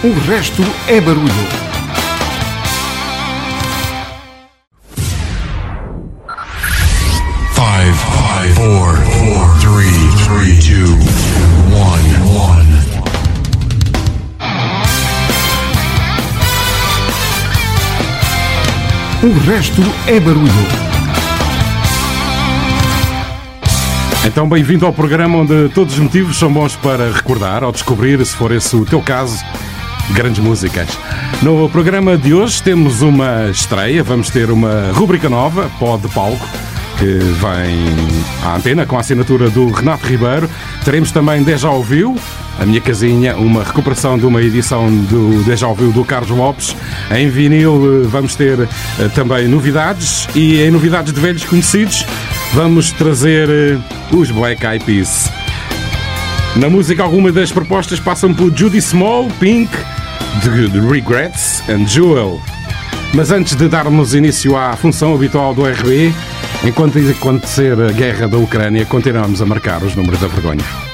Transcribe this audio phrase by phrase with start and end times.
[0.00, 1.26] O resto é barulho.
[7.52, 9.90] Five, five, four, four, three,
[10.22, 10.94] three, two,
[11.74, 12.68] one, one.
[19.24, 20.88] O resto é barulho.
[24.24, 28.36] Então, bem-vindo ao programa onde todos os motivos são bons para recordar ou descobrir, se
[28.36, 29.44] for esse o teu caso,
[30.10, 30.98] grandes músicas.
[31.42, 36.48] No programa de hoje temos uma estreia, vamos ter uma rubrica nova, Pó de Palco,
[36.98, 40.48] que vem à antena com a assinatura do Renato Ribeiro.
[40.84, 42.16] Teremos também Deja Ouviu,
[42.58, 46.74] a minha casinha, uma recuperação de uma edição do Deja Ouviu do Carlos Lopes.
[47.10, 52.04] Em vinil eh, vamos ter eh, também novidades e em novidades de velhos conhecidos
[52.52, 53.78] vamos trazer eh,
[54.10, 55.30] os Black Eyed Peas.
[56.56, 59.70] Na música, algumas das propostas passam por Judy Small, Pink,
[60.40, 62.40] The Regrets and Jewel.
[63.12, 66.12] Mas antes de darmos início à função habitual do RB,
[66.64, 70.87] enquanto acontecer a guerra da Ucrânia, continuamos a marcar os números da vergonha.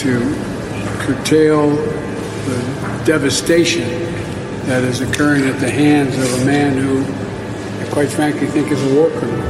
[0.00, 0.18] To
[1.04, 1.76] curtail
[2.46, 3.84] the devastation
[4.66, 7.04] that is occurring at the hands of a man who,
[7.80, 9.46] I quite frankly, think is a war criminal.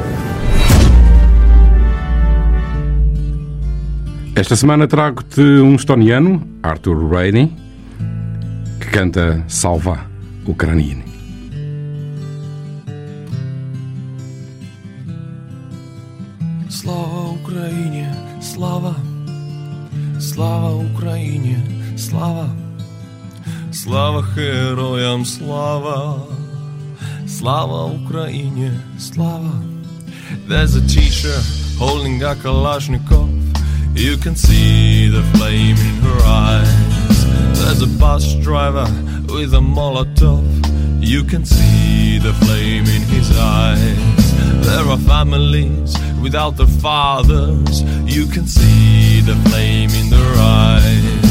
[4.34, 7.52] Esta semana trago-te um estoniano, Arthur Rainey,
[8.80, 10.06] que canta Salva
[10.46, 11.09] Ucranienne.
[25.09, 26.15] героям, слава,
[27.27, 29.51] слава Україні, слава.
[30.49, 31.37] There's a teacher
[31.79, 33.29] holding a Kalashnikov.
[33.95, 37.17] You can see the flame in her eyes.
[37.59, 38.87] There's a bus driver
[39.35, 40.45] with a Molotov.
[41.13, 43.27] You can see the flame in his
[43.61, 44.25] eyes.
[44.67, 45.91] There are families
[46.25, 47.75] without their fathers.
[48.17, 50.33] You can see the flame in their
[50.67, 51.23] eyes.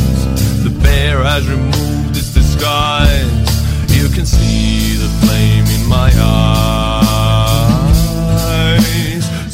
[0.66, 3.44] The bear has removed its disguise.
[3.98, 8.00] You can see the flame in my eyes.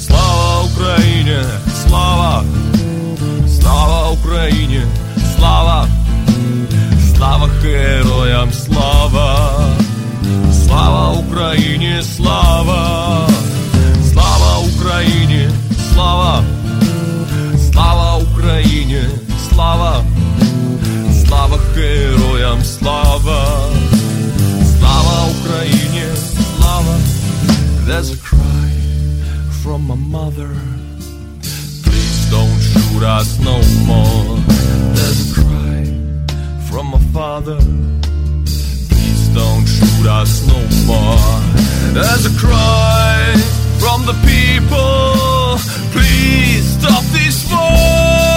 [0.06, 1.40] Slava Ukraine,
[1.82, 2.44] Slava,
[3.46, 4.82] Slava Україні,
[5.36, 5.88] слава,
[7.16, 9.50] слава героям, слава,
[10.66, 13.28] слава Україні, слава,
[14.12, 15.48] слава Україні,
[15.92, 16.44] слава,
[17.72, 19.02] слава Україні,
[19.48, 20.04] слава,
[21.26, 23.03] слава героям, слава,
[29.75, 30.55] From my mother.
[31.83, 34.37] Please don't shoot us no more.
[34.95, 35.83] There's a cry
[36.69, 37.57] from my father.
[38.89, 41.41] Please don't shoot us no more.
[41.93, 43.33] There's a cry
[43.81, 45.57] from the people.
[45.91, 48.34] Please stop this war.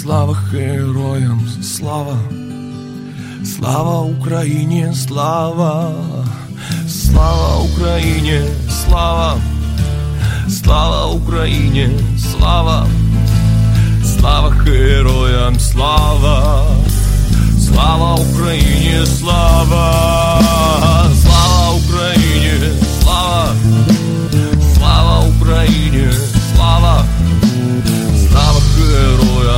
[0.00, 2.18] слава героям, слава,
[3.44, 5.92] слава Україні, слава,
[6.88, 9.36] слава Україні, слава,
[10.48, 12.86] слава Україні, слава,
[14.18, 16.66] слава героям, слава,
[17.66, 20.40] слава Україні, слава,
[21.22, 22.70] слава Україні,
[23.02, 23.52] слава.
[24.76, 26.08] Слава Україні,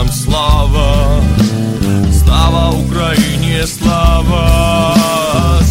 [0.03, 1.23] героям, слава,
[2.25, 4.97] слава Україні, слава,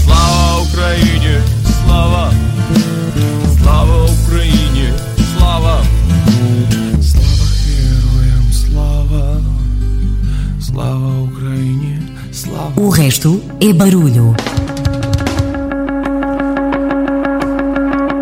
[0.03, 2.31] слава Україні, слава,
[3.61, 4.93] слава Україні,
[5.37, 5.81] слава,
[7.01, 9.37] слава героям, слава,
[10.61, 11.99] слава Україні,
[12.31, 12.71] слава.
[12.75, 14.35] O resto é barulho.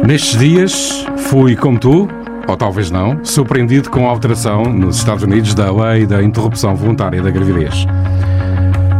[0.08, 0.76] Nestes dias
[1.28, 2.08] fui, como tu,
[2.51, 7.23] ou talvez não, surpreendido com a alteração nos Estados Unidos da lei da interrupção voluntária
[7.23, 7.87] da gravidez.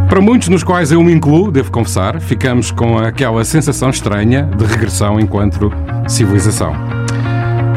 [0.07, 4.65] Para muitos, nos quais eu me incluo, devo confessar, ficamos com aquela sensação estranha de
[4.65, 5.71] regressão enquanto
[6.07, 6.73] civilização.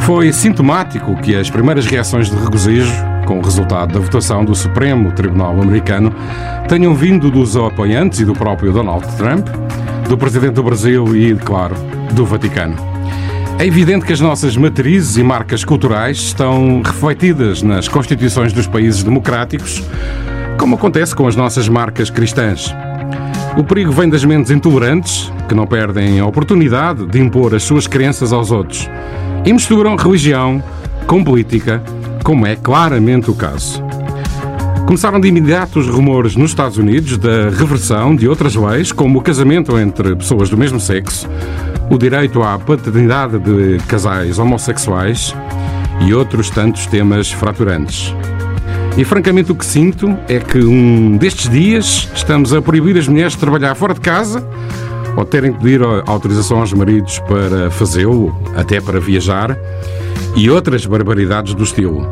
[0.00, 2.93] Foi sintomático que as primeiras reações de regozijo,
[3.26, 6.15] com o resultado da votação do Supremo Tribunal Americano,
[6.69, 9.49] tenham vindo dos apoiantes e do próprio Donald Trump,
[10.09, 11.75] do Presidente do Brasil e, claro,
[12.12, 12.94] do Vaticano.
[13.59, 19.03] É evidente que as nossas matrizes e marcas culturais estão refletidas nas constituições dos países
[19.03, 19.83] democráticos,
[20.59, 22.75] como acontece com as nossas marcas cristãs.
[23.56, 27.87] O perigo vem das mentes intolerantes, que não perdem a oportunidade de impor as suas
[27.87, 28.91] crenças aos outros
[29.45, 30.62] e misturam religião
[31.07, 31.83] com política,
[32.25, 33.83] como é claramente o caso.
[34.85, 39.23] Começaram de imediato os rumores nos Estados Unidos da reversão de outras leis, como o
[39.23, 41.29] casamento entre pessoas do mesmo sexo,
[41.91, 45.35] o direito à paternidade de casais homossexuais
[46.01, 48.15] e outros tantos temas fraturantes.
[48.97, 53.33] E francamente o que sinto é que um destes dias estamos a proibir as mulheres
[53.33, 54.47] de trabalhar fora de casa
[55.17, 59.57] ou terem que pedir autorização aos maridos para fazê-lo, até para viajar,
[60.37, 62.07] e outras barbaridades do estilo.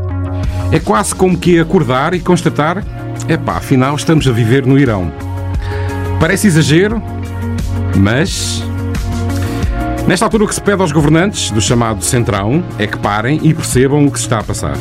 [0.71, 2.85] É quase como que acordar e constatar:
[3.29, 5.13] epá, afinal estamos a viver no Irão.
[6.21, 7.03] Parece exagero,
[7.97, 8.65] mas.
[10.06, 13.54] Nesta altura, o que se pede aos governantes do chamado Centrão é que parem e
[13.54, 14.76] percebam o que se está a passar.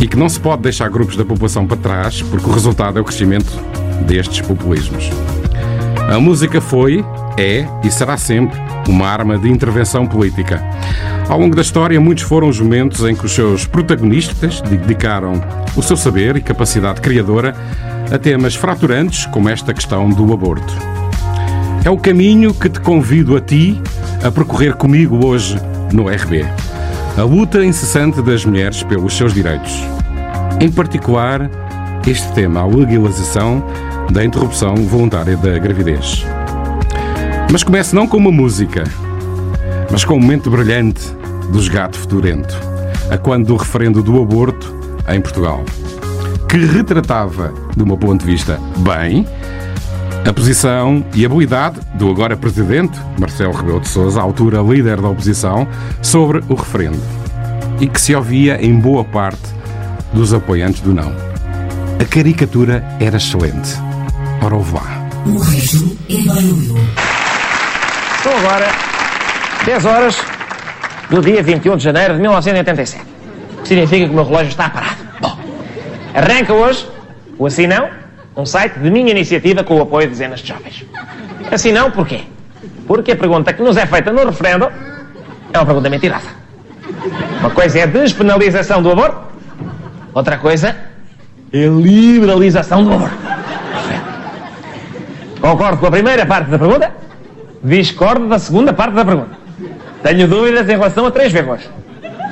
[0.00, 3.02] E que não se pode deixar grupos da população para trás, porque o resultado é
[3.02, 3.50] o crescimento
[4.06, 5.10] destes populismos.
[6.10, 7.04] A música foi,
[7.38, 8.58] é e será sempre
[8.88, 10.62] uma arma de intervenção política.
[11.28, 15.40] Ao longo da história, muitos foram os momentos em que os seus protagonistas dedicaram
[15.76, 17.54] o seu saber e capacidade criadora
[18.12, 20.74] a temas fraturantes como esta questão do aborto.
[21.82, 23.80] É o caminho que te convido a ti
[24.22, 25.58] a percorrer comigo hoje
[25.92, 26.44] no RB.
[27.16, 29.72] A luta incessante das mulheres pelos seus direitos.
[30.60, 31.50] Em particular,
[32.06, 33.64] este tema, a legalização
[34.12, 36.24] da interrupção voluntária da gravidez.
[37.50, 38.84] Mas comece não com uma música,
[39.90, 41.02] mas com um momento brilhante
[41.50, 42.54] dos Gato Fedorento,
[43.10, 44.74] a quando do referendo do aborto
[45.08, 45.64] em Portugal,
[46.46, 49.26] que retratava, do meu ponto de vista, bem,
[50.26, 55.08] a posição e habilidade do agora presidente, Marcelo Rebelo de Sousa, à altura líder da
[55.08, 55.66] oposição,
[56.02, 57.00] sobre o referendo,
[57.80, 59.42] e que se ouvia em boa parte
[60.12, 61.12] dos apoiantes do não.
[62.00, 63.74] A caricatura era excelente.
[64.42, 65.08] Ora, o vá.
[65.26, 66.76] O resto é barulho.
[68.22, 68.68] São agora
[69.64, 70.16] 10 horas
[71.10, 73.04] do dia 21 de janeiro de 1987.
[73.58, 74.96] O que significa que o meu relógio está parado.
[75.20, 75.38] Bom,
[76.14, 76.88] arranca hoje
[77.38, 77.99] o Assim Não,
[78.36, 80.84] um site de minha iniciativa com o apoio de dezenas de jovens.
[81.50, 82.22] Assim não, porquê?
[82.86, 84.70] Porque a pergunta que nos é feita no referendo
[85.52, 86.28] é uma pergunta mentirosa.
[87.40, 89.18] Uma coisa é a despenalização do aborto,
[90.12, 90.76] outra coisa
[91.52, 93.16] é a liberalização do aborto.
[95.40, 96.92] Concordo com a primeira parte da pergunta,
[97.62, 99.38] discordo da segunda parte da pergunta.
[100.02, 101.68] Tenho dúvidas em relação a três vírgulas.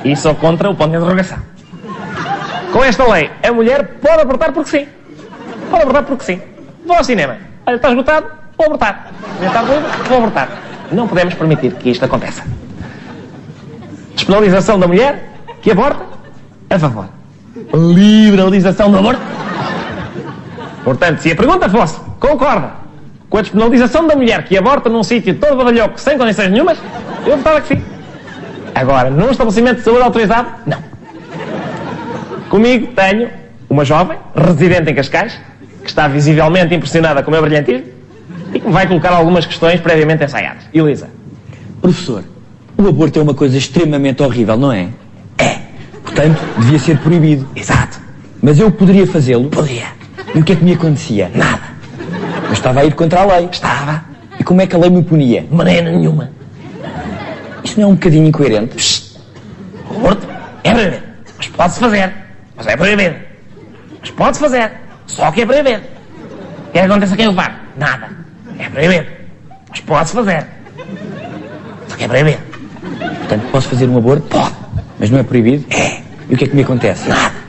[0.03, 1.39] E sou contra o ponto de interrogação.
[2.71, 4.87] Com esta lei, a mulher pode abortar porque sim.
[5.69, 6.41] Pode abortar porque sim.
[6.85, 7.37] Vou ao cinema.
[7.65, 8.27] Olha, está esgotado,
[8.57, 9.11] vou abortar.
[9.41, 10.49] Está doido, vou abortar.
[10.91, 12.43] Não podemos permitir que isto aconteça.
[14.15, 15.29] Despenalização da mulher
[15.61, 16.03] que aborta,
[16.69, 17.09] a favor.
[17.73, 19.21] Liberalização do aborto.
[20.83, 22.71] Portanto, se a pergunta fosse, concorda
[23.29, 26.77] com a despenalização da mulher que aborta num sítio todo badalhoco sem condições nenhumas,
[27.25, 27.83] eu votava que sim.
[28.73, 30.79] Agora, num estabelecimento de saúde autorizado, não.
[32.49, 33.29] Comigo tenho
[33.69, 35.39] uma jovem, residente em Cascais,
[35.89, 37.87] que está visivelmente impressionada com o meu brilhantismo
[38.53, 40.63] e que me vai colocar algumas questões previamente ensaiadas.
[40.71, 41.09] Elisa.
[41.81, 42.23] Professor,
[42.77, 44.89] o aborto é uma coisa extremamente horrível, não é?
[45.37, 45.57] É.
[46.03, 47.47] Portanto, devia ser proibido.
[47.55, 47.99] Exato.
[48.41, 49.49] Mas eu poderia fazê-lo?
[49.49, 49.87] Podia.
[50.35, 51.31] E o que é que me acontecia?
[51.33, 51.63] Nada.
[52.45, 53.49] Eu estava a ir contra a lei.
[53.51, 54.05] Estava.
[54.39, 55.41] E como é que a lei me punia?
[55.41, 56.29] De maneira nenhuma.
[57.63, 59.17] Isto não é um bocadinho incoerente?
[59.89, 60.27] O aborto
[60.63, 61.03] é proibido.
[61.35, 62.13] Mas pode-se fazer.
[62.55, 63.15] Mas é proibido.
[64.01, 64.88] Mas pode-se fazer.
[65.09, 65.81] Só que é proibido.
[66.67, 67.53] O que é que acontece a quem o faz?
[67.75, 68.09] Nada.
[68.57, 69.07] É proibido.
[69.69, 70.45] Mas pode-se fazer.
[71.87, 72.39] Só que é proibido.
[73.17, 74.21] Portanto, posso fazer um aborto?
[74.27, 74.55] Pode.
[74.99, 75.65] Mas não é proibido?
[75.73, 76.01] É.
[76.29, 77.09] E o que é que me acontece?
[77.09, 77.39] Nada.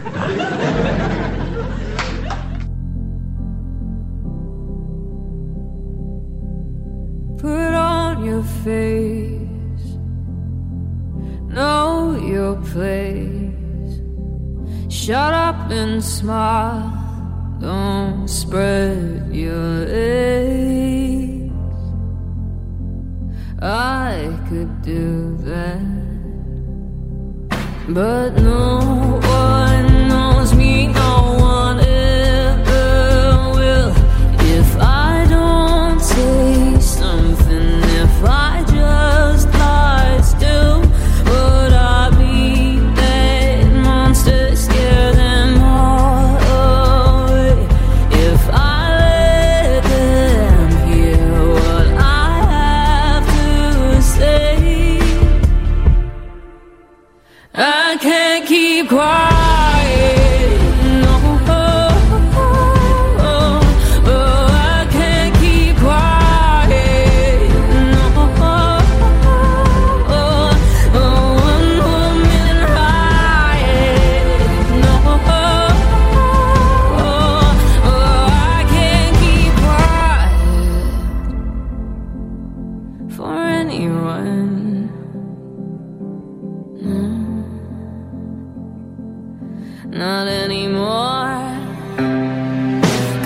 [7.39, 9.99] Put on your face,
[11.49, 13.51] know your place.
[14.89, 17.00] Shut up and smile,
[17.61, 21.53] don't spread your legs.
[23.63, 25.81] I could do that,
[27.89, 31.40] but no one knows me, no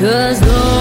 [0.05, 0.74] Cause no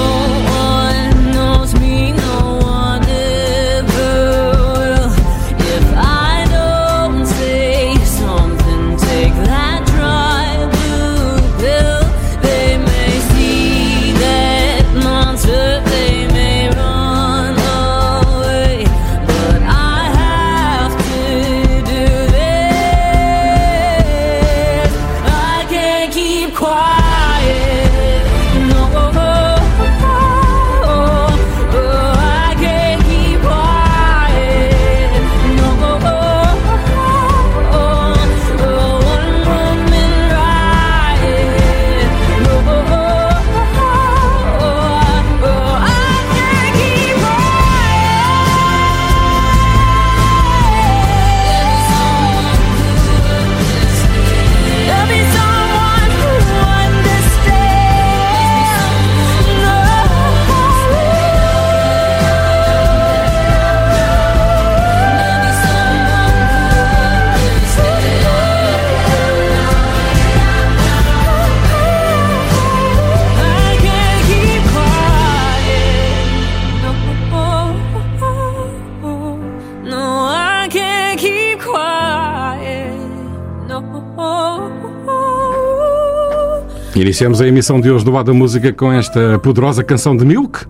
[87.03, 90.65] Iniciamos a emissão de hoje do Lado da Música com esta poderosa canção de Milk.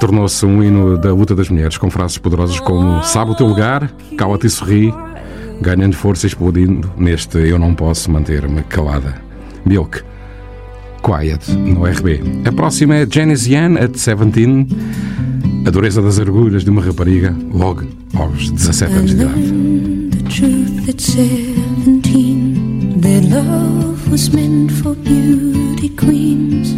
[0.00, 3.92] Tornou-se um hino da luta das mulheres, com frases poderosas como Sabe o teu lugar,
[4.16, 4.90] cala-te e sorri,
[5.60, 9.20] ganhando força e explodindo neste Eu não posso manter-me calada.
[9.66, 10.02] Milk,
[11.02, 12.22] Quiet, no RB.
[12.46, 14.66] A próxima é Janice Yan, at 17,
[15.66, 19.52] a dureza das arguras de uma rapariga, logo aos 17 anos de idade.
[23.10, 26.72] The truth at seventeen that love was meant for beauty queens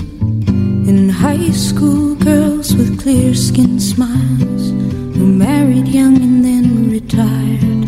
[0.89, 4.71] and high school girls with clear skinned smiles
[5.17, 7.83] who married young and then retired.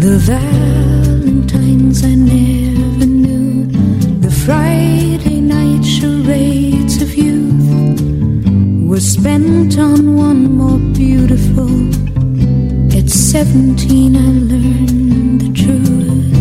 [0.00, 3.66] The Valentines I never knew,
[4.20, 8.00] the Friday night charades of youth
[8.88, 12.03] were spent on one more beautiful.
[13.34, 16.34] At seventeen, I learned the truth.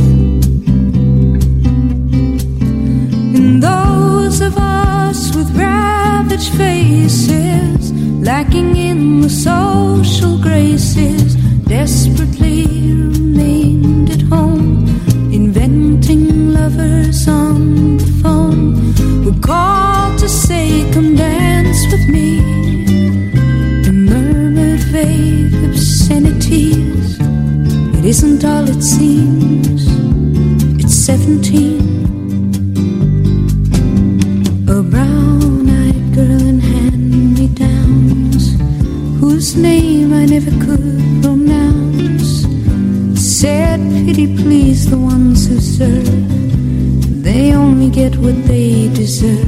[3.36, 11.34] And those of us with ravaged faces, lacking in the social graces,
[11.66, 14.86] desperately remained at home,
[15.34, 19.26] inventing lovers on the phone.
[19.26, 22.38] Were called to say, Come dance with me.
[23.88, 26.43] And murmured vague obscenities.
[28.14, 29.88] Isn't all it seems.
[30.80, 31.82] It's seventeen.
[34.70, 38.54] A brown eyed girl in hand me downs,
[39.20, 42.46] whose name I never could pronounce,
[43.20, 47.24] said, Pity please the ones who serve.
[47.24, 49.43] They only get what they deserve.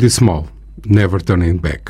[0.00, 0.48] Judy Small,
[0.86, 1.89] Never Turning Back.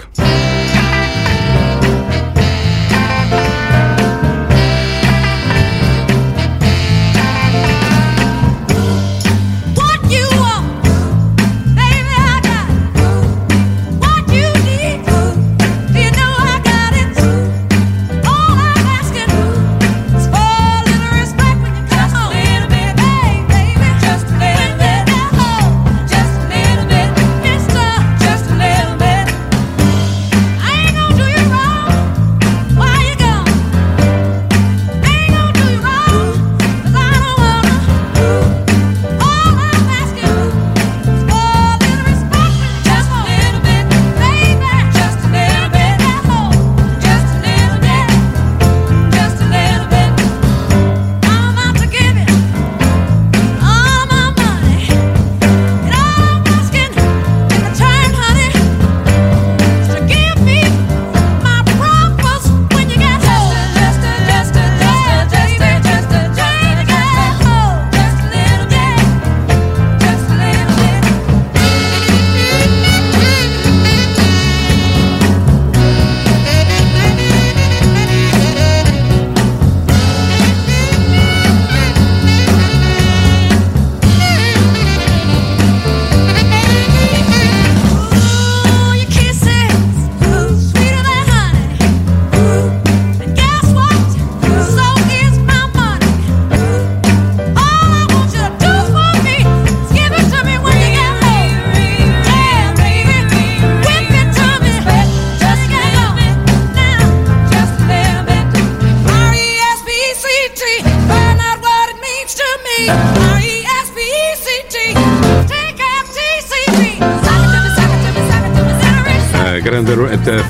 [119.61, 119.93] Grande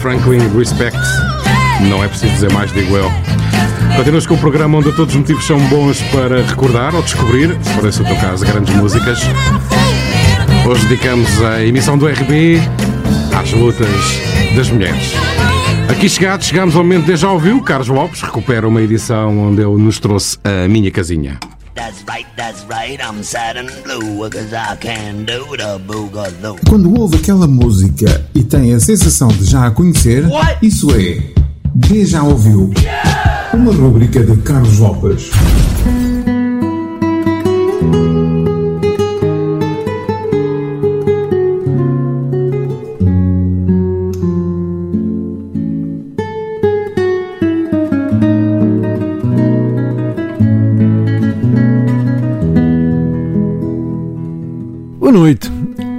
[0.01, 0.99] Franklin Respect.
[1.88, 3.11] Não é preciso dizer mais, digo eu.
[3.96, 7.73] Continuas com o programa onde todos os motivos são bons para recordar ou descobrir, se
[7.73, 9.20] for esse o teu caso, grandes músicas.
[10.66, 12.61] Hoje dedicamos a emissão do RB
[13.37, 13.88] às lutas
[14.55, 15.12] das mulheres.
[15.88, 17.61] Aqui chegados, chegamos ao momento de já ouviu.
[17.62, 21.38] Carlos Lopes recupera uma edição onde ele nos trouxe a minha casinha.
[21.75, 26.59] That's right, that's right, I'm sad and blue, cause I can do the boogaloo.
[26.69, 30.25] Quando ouve aquela música e tem a sensação de já a conhecer,
[30.61, 31.41] isso é
[32.05, 32.73] já ouviu.
[33.55, 35.31] Uma rubrica de Carlos Lopes.
[55.21, 55.53] Noite.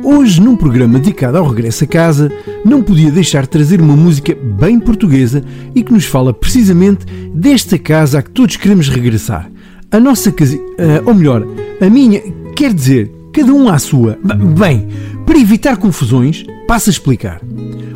[0.04, 2.32] Hoje, num programa dedicado ao regresso a casa,
[2.66, 5.44] não podia deixar de trazer uma música bem portuguesa
[5.76, 9.48] e que nos fala precisamente desta casa a que todos queremos regressar.
[9.92, 11.46] A nossa casa, ah, ou melhor,
[11.80, 12.20] a minha,
[12.56, 14.18] quer dizer, cada um à sua.
[14.58, 14.88] Bem,
[15.32, 17.40] para evitar confusões, passo a explicar.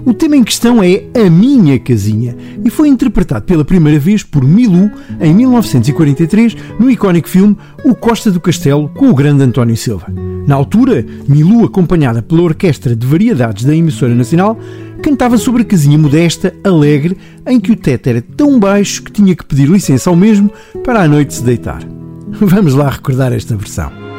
[0.06, 4.42] O tema em questão é A Minha Casinha e foi interpretado pela primeira vez por
[4.42, 10.08] Milu em 1943 no icónico filme O Costa do Castelo com o grande António Silva.
[10.48, 14.58] Na altura, Milu, acompanhada pela orquestra de variedades da emissora nacional,
[15.04, 19.36] cantava sobre a casinha modesta, alegre, em que o teto era tão baixo que tinha
[19.36, 20.50] que pedir licença ao mesmo
[20.86, 21.82] para à noite se deitar.
[22.40, 24.15] Vamos lá recordar esta versão.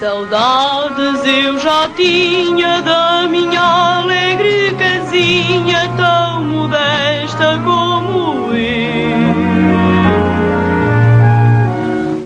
[0.00, 9.20] Saudades eu já tinha da minha alegre casinha tão modesta como eu.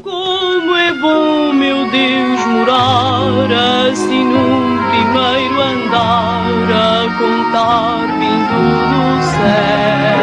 [0.05, 10.15] Como é bom, meu Deus, morar assim num primeiro andar a contar vindo do céu.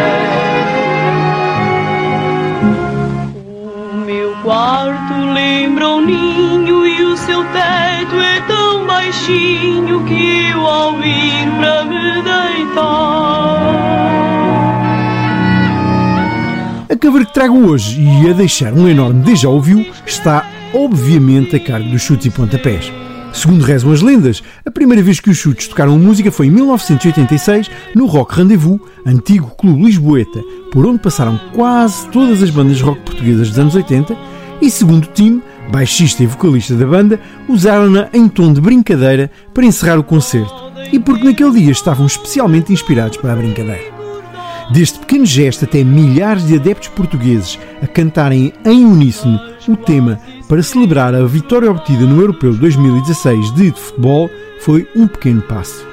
[3.92, 6.31] O meu quarto lembra um ninho o
[7.32, 12.82] seu teto é tão baixinho que eu ao ir para me deitar.
[16.90, 21.60] A cover que trago hoje e a deixar um enorme déjà ouviu está obviamente a
[21.62, 22.92] cargo dos chutes e pontapés.
[23.32, 27.72] Segundo rezam as lendas, a primeira vez que os chutes tocaram música foi em 1986
[27.96, 33.48] no Rock Rendezvous, antigo clube lisboeta, por onde passaram quase todas as bandas rock portuguesas
[33.48, 34.18] dos anos 80
[34.62, 39.66] e segundo o time, baixista e vocalista da banda, usaram-na em tom de brincadeira para
[39.66, 44.02] encerrar o concerto e porque naquele dia estavam especialmente inspirados para a brincadeira.
[44.72, 50.64] Deste pequeno gesto até milhares de adeptos portugueses a cantarem em uníssono o tema para
[50.64, 54.30] celebrar a vitória obtida no Europeu 2016 de futebol
[54.62, 55.86] foi um pequeno passo.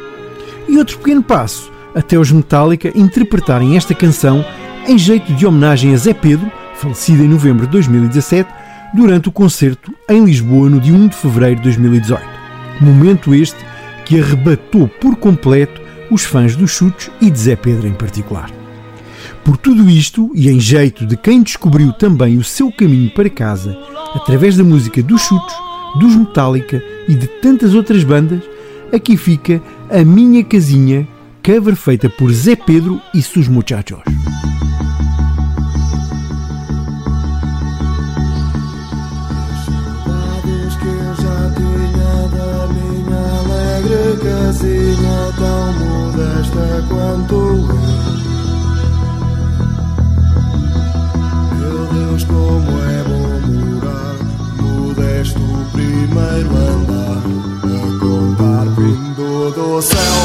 [0.69, 4.45] E outro pequeno passo até os Metallica interpretarem esta canção
[4.87, 8.49] em jeito de homenagem a Zé Pedro, falecido em novembro de 2017,
[8.95, 12.23] durante o concerto em Lisboa no dia 1 de fevereiro de 2018.
[12.81, 13.59] Momento este
[14.05, 18.51] que arrebatou por completo os fãs dos chutes e de Zé Pedro em particular.
[19.45, 23.77] Por tudo isto, e em jeito de quem descobriu também o seu caminho para casa
[24.15, 25.55] através da música dos Chutos,
[25.99, 28.43] dos Metallica e de tantas outras bandas,
[28.93, 31.07] aqui fica a minha casinha,
[31.45, 34.18] cover feita por Zé Pedro e seus muchachos.
[44.49, 47.69] Casinha tão modesta quanto eu.
[51.59, 54.17] Meu Deus, como é bom morar
[54.63, 55.41] modesto
[55.73, 57.23] primeiro andar
[57.67, 60.17] a contar vindo do céu.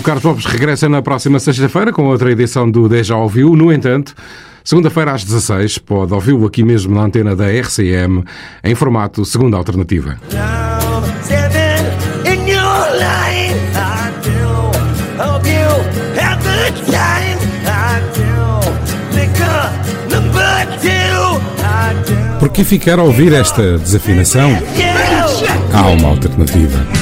[0.00, 3.54] O Carlos Lopes regressa na próxima sexta-feira com outra edição do Deja Ouviu.
[3.54, 4.14] No entanto,
[4.64, 8.24] segunda-feira às 16 pode ouvi-lo aqui mesmo na antena da RCM
[8.64, 10.16] em formato Segunda Alternativa.
[22.38, 24.50] Por que ficar a ouvir esta desafinação?
[25.74, 26.99] Há uma alternativa.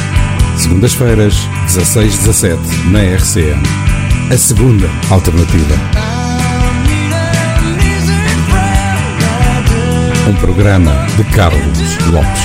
[0.59, 1.35] Segundas-feiras,
[1.69, 2.59] 16-17,
[2.91, 3.63] na RCM.
[4.33, 5.75] A segunda alternativa.
[10.29, 11.63] Um programa de Carlos
[12.11, 12.43] Lopes.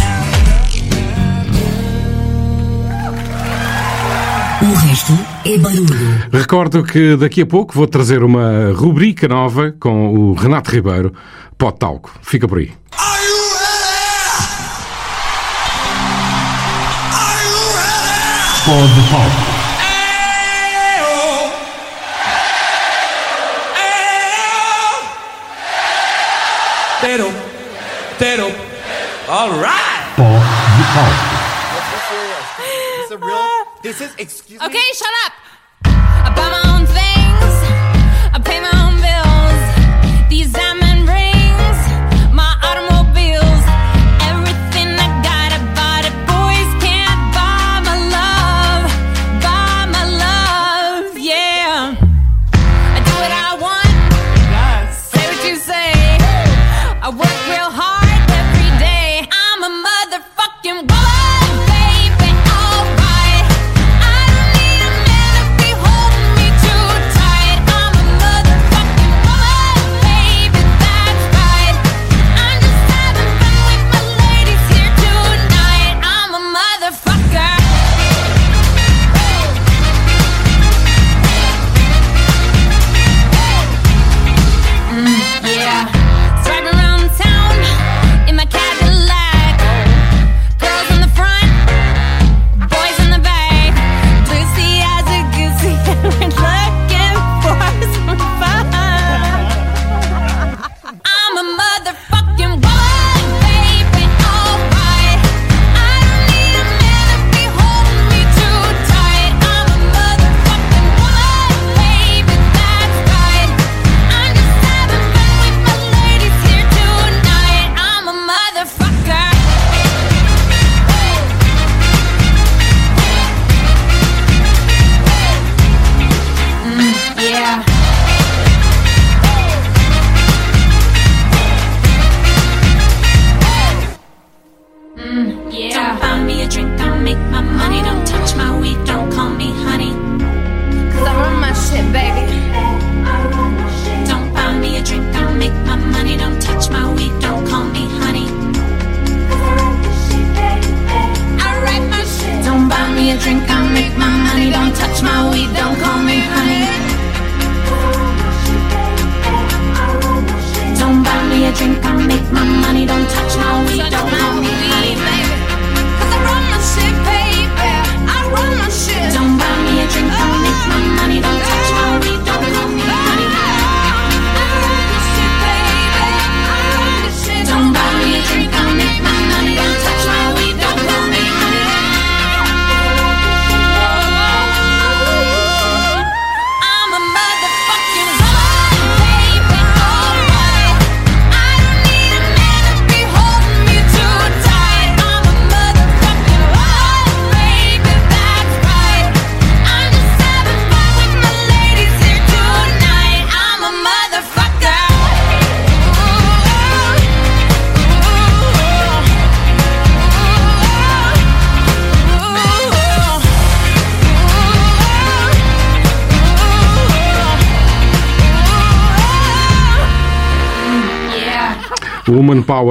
[4.62, 5.88] O resto é barulho.
[6.32, 11.12] Recordo que daqui a pouco vou trazer uma rubrica nova com o Renato Ribeiro,
[11.58, 12.12] Potalco.
[12.22, 12.72] Fica por aí.
[12.96, 13.13] Ah!
[18.66, 19.64] for the pop.
[29.34, 30.14] All right.
[30.16, 31.14] For the pop.
[32.62, 33.48] This is real.
[33.82, 34.80] This is excuse okay, me.
[34.80, 35.34] Okay, shut up.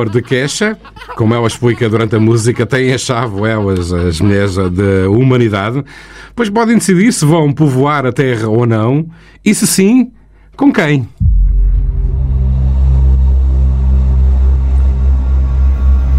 [0.03, 0.77] humor de queixa.
[1.17, 5.85] Como ela explica durante a música, têm a chave, elas, as mulheres da humanidade,
[6.35, 9.07] pois podem decidir se vão povoar a Terra ou não,
[9.45, 10.11] e se sim,
[10.57, 11.07] com quem.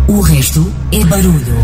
[0.08, 1.56] O resto é barulho.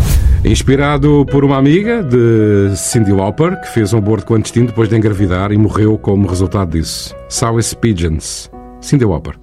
[0.44, 5.52] Inspirado por uma amiga de Cindy Lauper, que fez um aborto clandestino depois de engravidar
[5.52, 7.14] e morreu como resultado disso.
[7.28, 8.50] South Pigeons.
[8.80, 9.34] Cindy Lauper.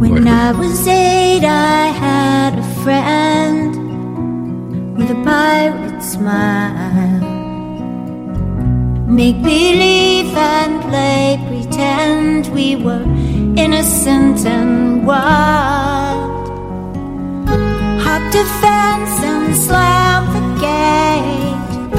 [0.00, 0.26] When
[1.38, 3.70] night I had a friend
[4.96, 7.20] with a pirate smile.
[9.06, 13.04] Make believe and play pretend we were
[13.56, 16.48] innocent and wild.
[18.04, 21.90] Hop the fence and slam the gate,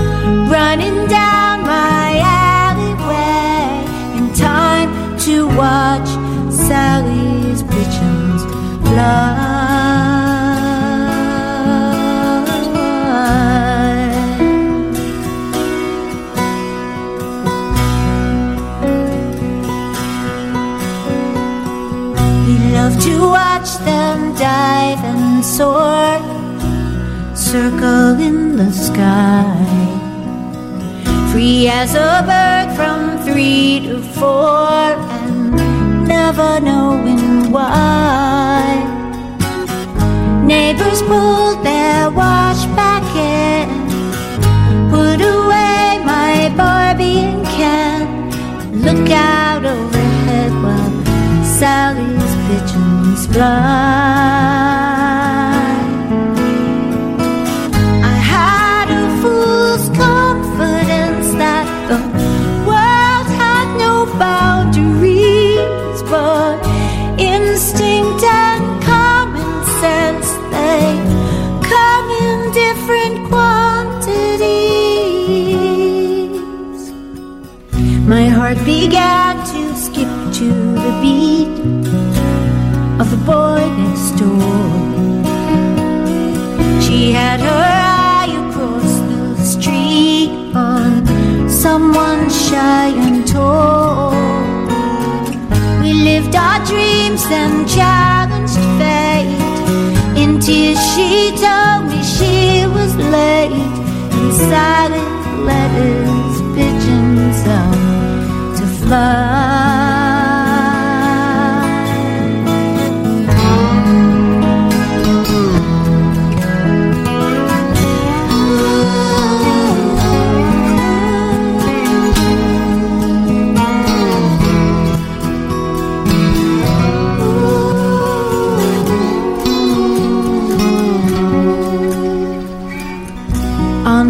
[0.51, 4.89] running down my alleyway in time
[5.19, 6.09] to watch
[6.53, 7.10] Sally
[33.31, 38.30] three to four, and never knowing why.
[40.51, 43.69] Neighbors pulled their wash back in,
[44.89, 48.01] put away my Barbie and Ken.
[48.85, 54.80] Look out overhead while Sally's pigeons fly.
[78.53, 80.49] Heart began to skip to
[80.85, 81.47] the beat
[82.99, 84.71] of the boy next door.
[86.81, 87.65] She had her
[88.19, 94.11] eye across the street on someone shy and tall.
[95.81, 99.31] We lived our dreams and challenged fate.
[100.21, 103.51] In tears, she told me she was late.
[104.17, 106.10] And silent letters,
[108.91, 108.97] On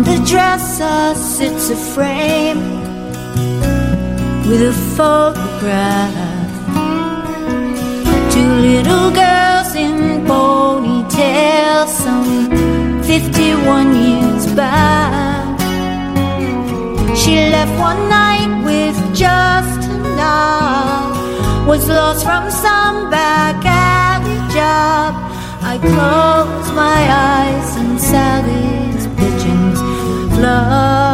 [0.04, 2.51] the dresser sits a frame
[4.52, 6.52] with a photograph.
[8.34, 12.52] Two little girls in ponytails, some
[13.02, 15.58] 51 years back.
[17.16, 21.16] She left one night with just enough,
[21.66, 25.12] was lost from some back alley job.
[25.72, 29.80] I close my eyes and Sally's pigeons
[30.36, 31.11] fly.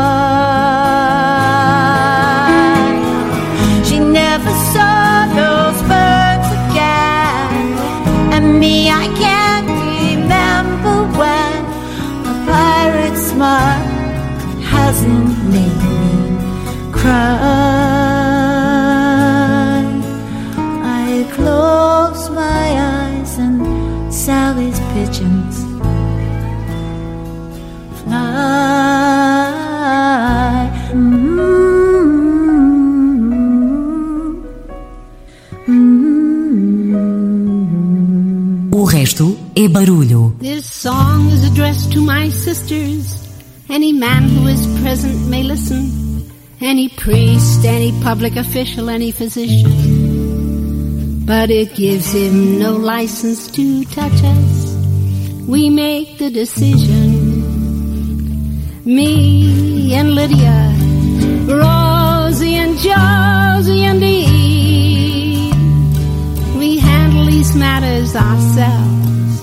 [38.72, 40.34] O resto é barulho.
[40.40, 43.28] This song is addressed to my sisters.
[43.70, 45.92] Any man who is present may listen.
[46.62, 51.26] Any priest, any public official, any physician.
[51.26, 54.74] But it gives him no license to touch us.
[55.48, 57.36] We make the decision.
[58.86, 60.74] Me and Lydia,
[61.46, 64.77] Rosie and Josie and Eve.
[67.48, 69.42] These matters ourselves.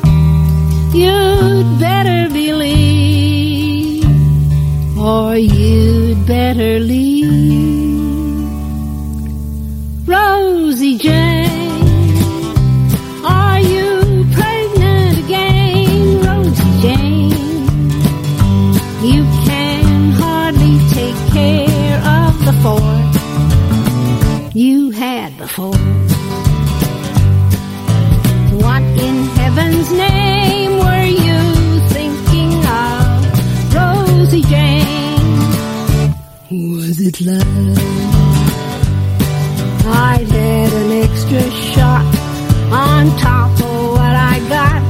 [0.95, 4.05] You'd better believe,
[4.99, 7.97] or you'd better leave.
[10.07, 12.15] Rosie Jane,
[13.25, 15.75] are you pregnant again,
[29.57, 31.41] heaven's name were you
[31.91, 36.11] thinking of, Rosie Jane?
[36.51, 37.79] Was it love?
[39.87, 42.05] I'd had an extra shot
[42.73, 44.83] on top of what I got.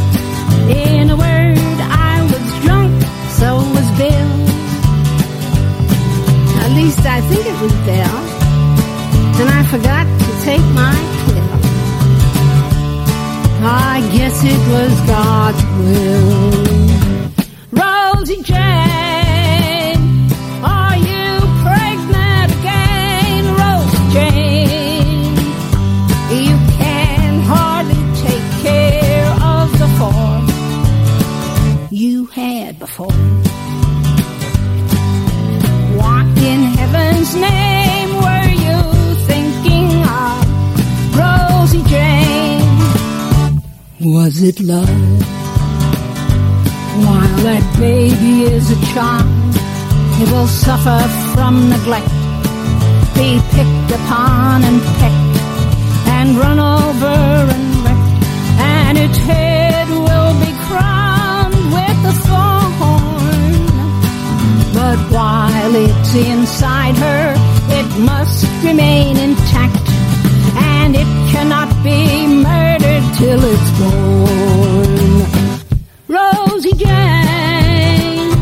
[0.70, 3.02] In a word, I was drunk,
[3.38, 4.30] so was Bill.
[6.64, 8.16] At least I think it was Bill.
[9.36, 11.13] Then I forgot to take my
[13.66, 16.52] I guess it was God's will.
[17.72, 19.03] Rosie Jack.
[44.34, 44.88] Was it love?
[47.06, 49.54] While that baby is a child,
[50.20, 50.98] it will suffer
[51.32, 52.10] from neglect,
[53.14, 55.38] be picked upon and pecked,
[56.18, 57.14] and run over
[57.54, 58.26] and wrecked,
[58.58, 63.54] and its head will be crowned with a thorn.
[64.74, 67.34] But while it's inside her,
[67.78, 69.86] it must remain intact,
[70.58, 72.73] and it cannot be murdered
[73.18, 75.24] till it's born.
[76.08, 78.32] Rosie Jane,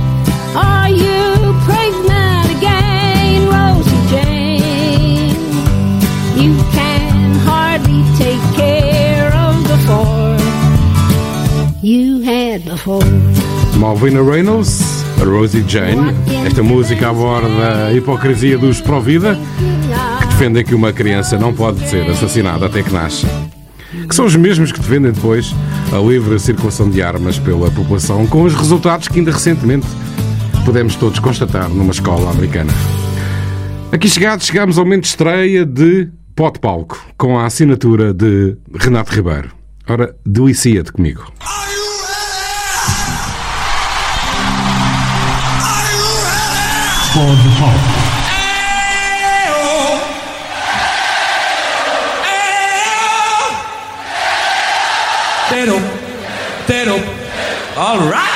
[0.57, 5.34] are you pregnant again, Rosie Jane?
[6.43, 10.36] You can hardly take care of the four
[11.82, 13.05] you had before.
[13.78, 16.14] Malvina Reynolds, Rosie Jane.
[16.47, 19.36] Esta música aborda a hipocrisia dos pró-vida
[20.20, 23.26] que defendem que uma criança não pode ser assassinada até que nasce.
[24.12, 25.54] Que são os mesmos que defendem depois
[25.90, 29.86] a livre circulação de armas pela população, com os resultados que ainda recentemente
[30.66, 32.70] pudemos todos constatar numa escola americana.
[33.90, 39.14] Aqui chegados, chegamos ao momento de estreia de Pote Palco, com a assinatura de Renato
[39.14, 39.50] Ribeiro.
[39.88, 41.32] Ora, delicia-te comigo.
[47.14, 48.01] Pode palco.
[56.66, 56.94] Tero,
[57.76, 58.32] alright!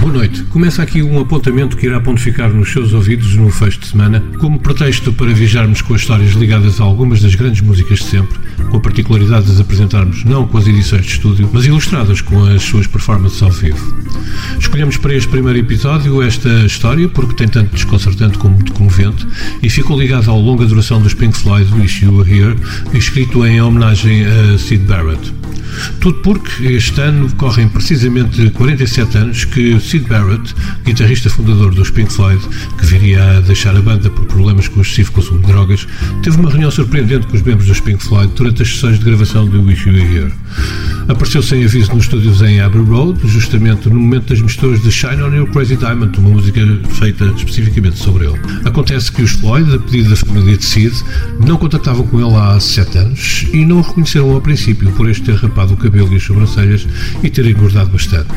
[0.00, 0.42] Boa noite.
[0.44, 4.58] Começa aqui um apontamento que irá pontificar nos seus ouvidos no fecho de semana, como
[4.58, 8.38] pretexto para viajarmos com as histórias ligadas a algumas das grandes músicas de sempre,
[8.70, 12.44] com a particularidade de as apresentarmos não com as edições de estúdio, mas ilustradas com
[12.46, 13.94] as suas performances ao vivo.
[14.58, 19.26] Escolhemos para este primeiro episódio esta história porque tem tanto desconcertante como muito comovente
[19.62, 22.56] e ficou ligada ao longa duração dos Pink Floyd Wish You Were Here,
[22.94, 25.45] escrito em homenagem a Sid Barrett.
[26.00, 30.54] Tudo porque este ano correm precisamente 47 anos que Sid Barrett,
[30.84, 32.40] guitarrista fundador dos Pink Floyd,
[32.78, 35.86] que viria a deixar a banda por problemas com o excessivo consumo de drogas,
[36.22, 39.48] teve uma reunião surpreendente com os membros dos Pink Floyd durante as sessões de gravação
[39.48, 40.32] de Wish You Were Here.
[41.08, 45.22] Apareceu sem aviso nos estúdios em Abbey Road, justamente no momento das misturas de Shine
[45.22, 46.60] On You Crazy Diamond, uma música
[46.98, 48.40] feita especificamente sobre ele.
[48.64, 50.92] Acontece que os Floyd, a pedido da família de Sid,
[51.44, 55.26] não contactavam com ele há 7 anos e não o reconheceram ao princípio por este
[55.26, 56.86] ter rapado o cabelo e as sobrancelhas
[57.22, 58.28] e ter engordado bastante.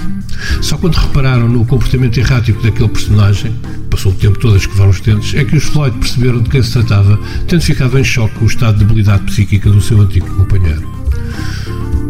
[0.62, 3.53] Só quando repararam no comportamento errático daquele personagem,
[3.89, 6.64] passou o tempo todo a escovar os dentes, é que os Floyd perceberam de quem
[6.64, 10.28] se tratava, tendo ficado em choque com o estado de debilidade psíquica do seu antigo
[10.36, 10.99] companheiro.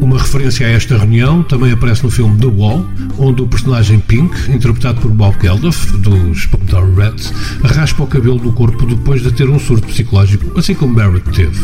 [0.02, 2.86] Uma referência a esta reunião também aparece no filme The Wall,
[3.18, 8.52] onde o personagem Pink, interpretado por Bob Geldof, dos Pomodoro Rats, raspa o cabelo do
[8.54, 11.60] corpo depois de ter um surto psicológico, assim como Barrett teve.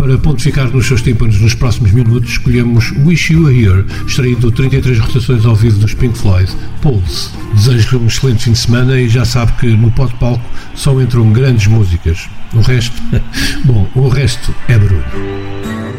[0.00, 4.98] Para pontificar nos seus tímpanos nos próximos minutos, escolhemos Wish You Were Here, extraído 33
[4.98, 6.50] rotações ao vivo dos Pink Floyd,
[6.80, 7.28] Pulse.
[7.54, 10.42] Desejo um excelente fim de semana e já sabe que no pó de palco
[10.74, 12.30] só entram grandes músicas.
[12.54, 12.96] O resto,
[13.66, 15.89] bom, o resto é barulho.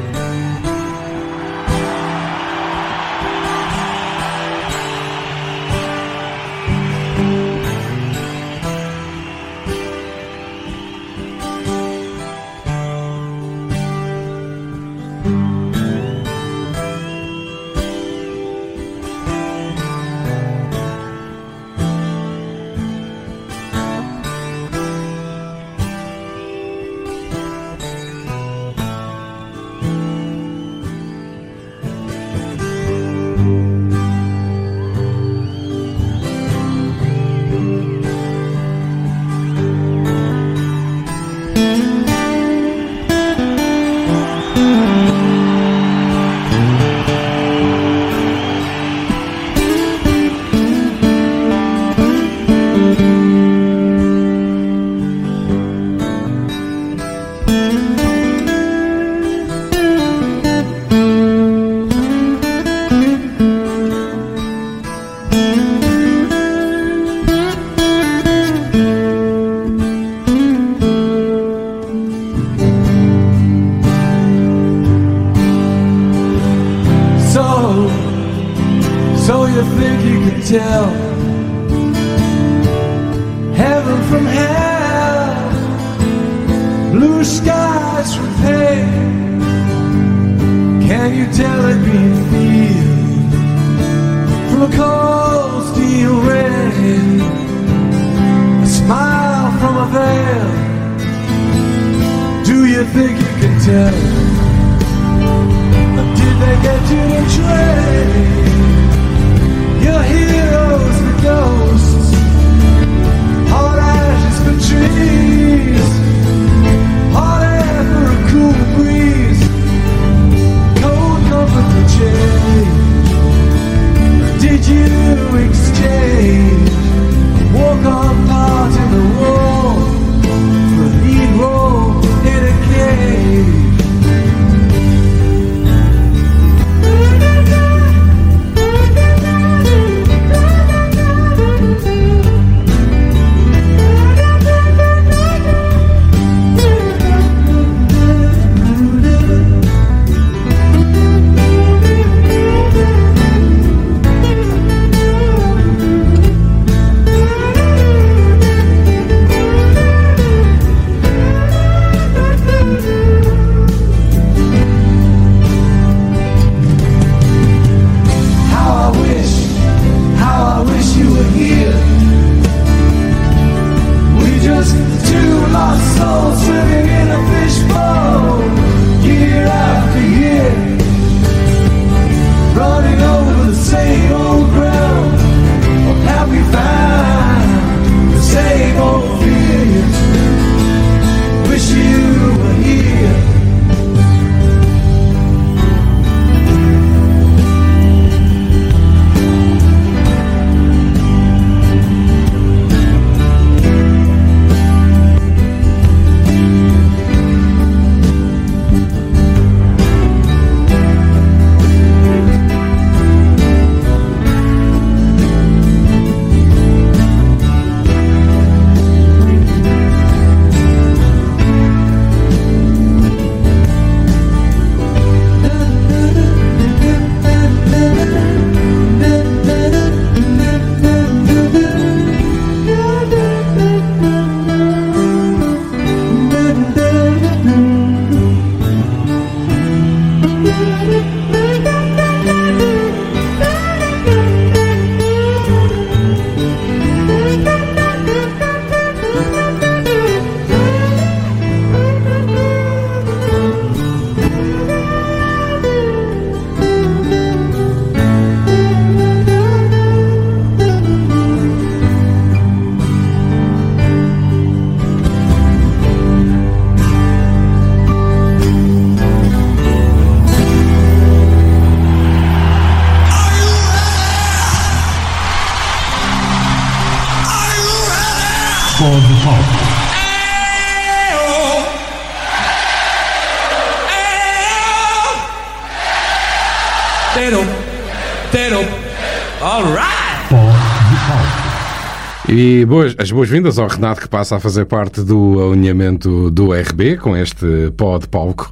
[292.44, 296.98] E boas, as boas-vindas ao Renato que passa a fazer parte do alinhamento do RB
[296.98, 298.52] com este pó de palco.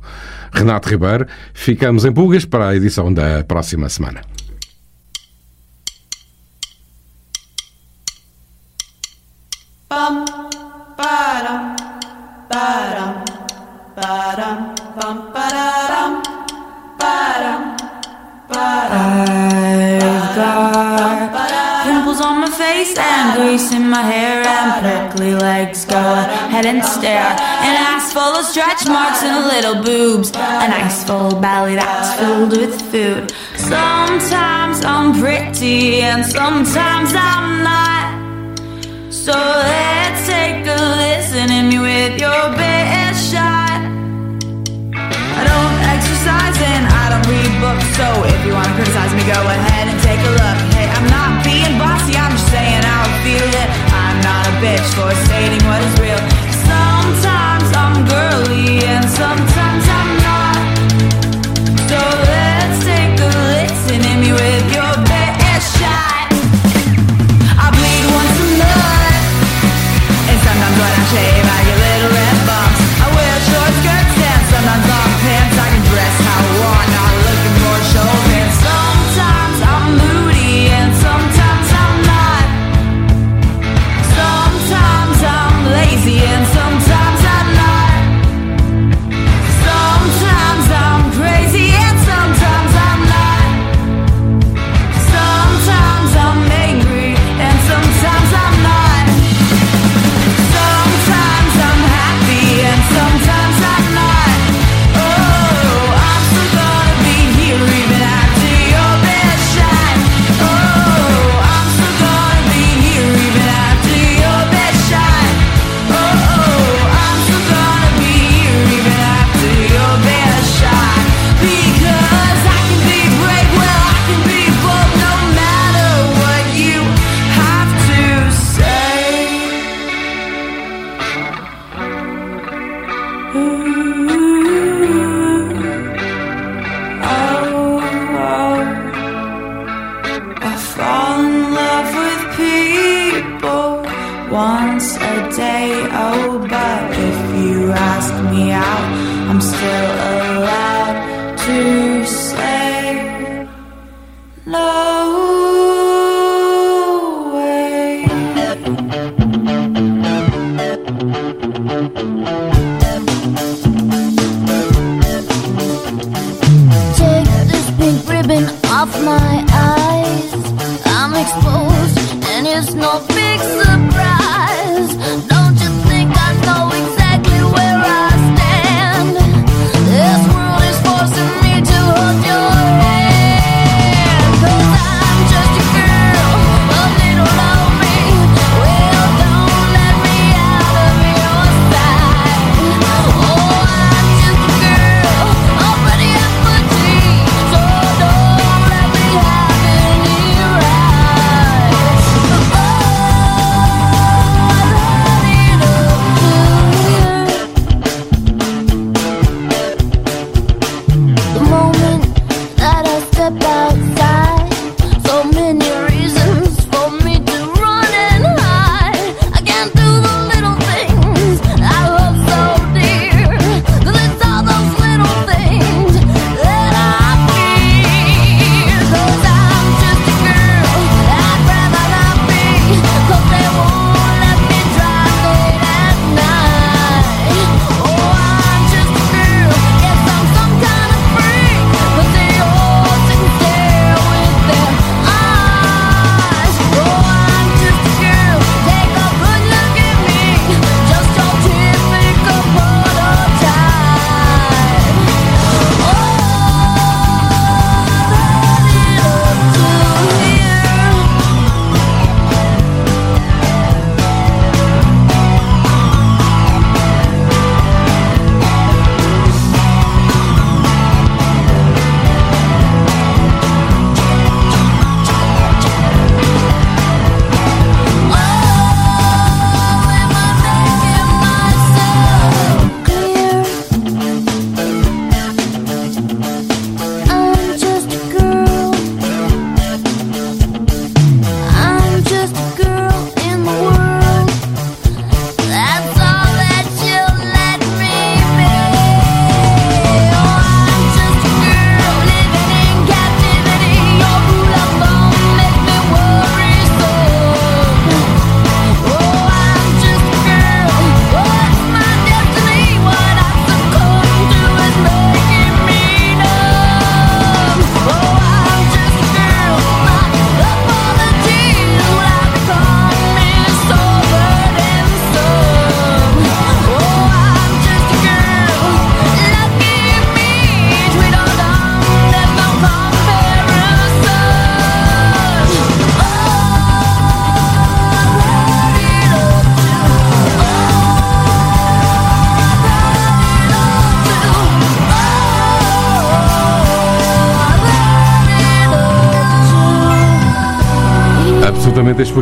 [0.54, 1.26] Renato Ribeiro,
[1.56, 4.28] ficamos em pulgas para a edição da próxima semana.
[36.20, 38.11] and sometimes I'm not.
[39.09, 43.80] So let's take a listen at with your best shot.
[45.39, 49.39] I don't exercise and I don't read books, so if you wanna criticize me, go
[49.47, 50.57] ahead and take a look.
[50.76, 53.70] Hey, I'm not being bossy, I'm just saying I feel it.
[53.95, 55.99] I'm not a bitch for stating what is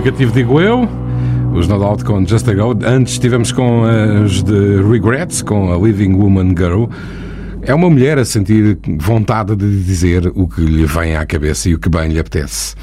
[0.07, 0.87] negativo, digo eu.
[1.53, 2.77] Os No Doubt com Just a Go.
[2.85, 6.85] Antes estivemos com eh, as de Regrets, com a Living Woman Girl.
[7.61, 11.75] É uma mulher a sentir vontade de dizer o que lhe vem à cabeça e
[11.75, 12.73] o que bem lhe apetece.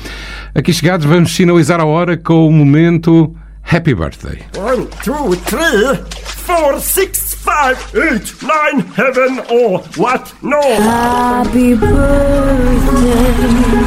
[0.55, 3.35] Aqui chegados, vamos sinalizar a hora com o momento
[3.73, 4.41] Happy Birthday.
[4.59, 5.99] 1, 2, 3,
[6.47, 10.31] 4, 6, 5, 8, 9, heaven or what?
[10.43, 10.61] No!
[10.61, 13.25] Happy Birthday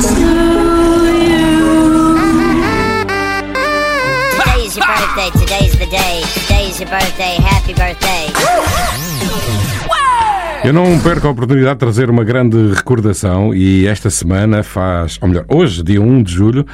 [0.01, 0.46] to
[4.97, 6.21] birthday, today's the day.
[6.33, 8.33] Today's your birthday, happy birthday.
[10.63, 15.27] Eu não perco a oportunidade de trazer uma grande recordação e esta semana faz, ou
[15.27, 16.65] melhor, hoje, dia 1 de julho,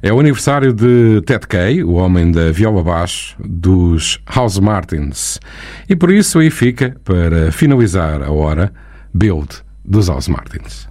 [0.00, 5.38] é o aniversário de Ted Kay, o homem da viola baixo dos House Martins.
[5.88, 8.72] E por isso aí fica, para finalizar a hora,
[9.12, 9.48] Build
[9.84, 10.88] dos House Martins.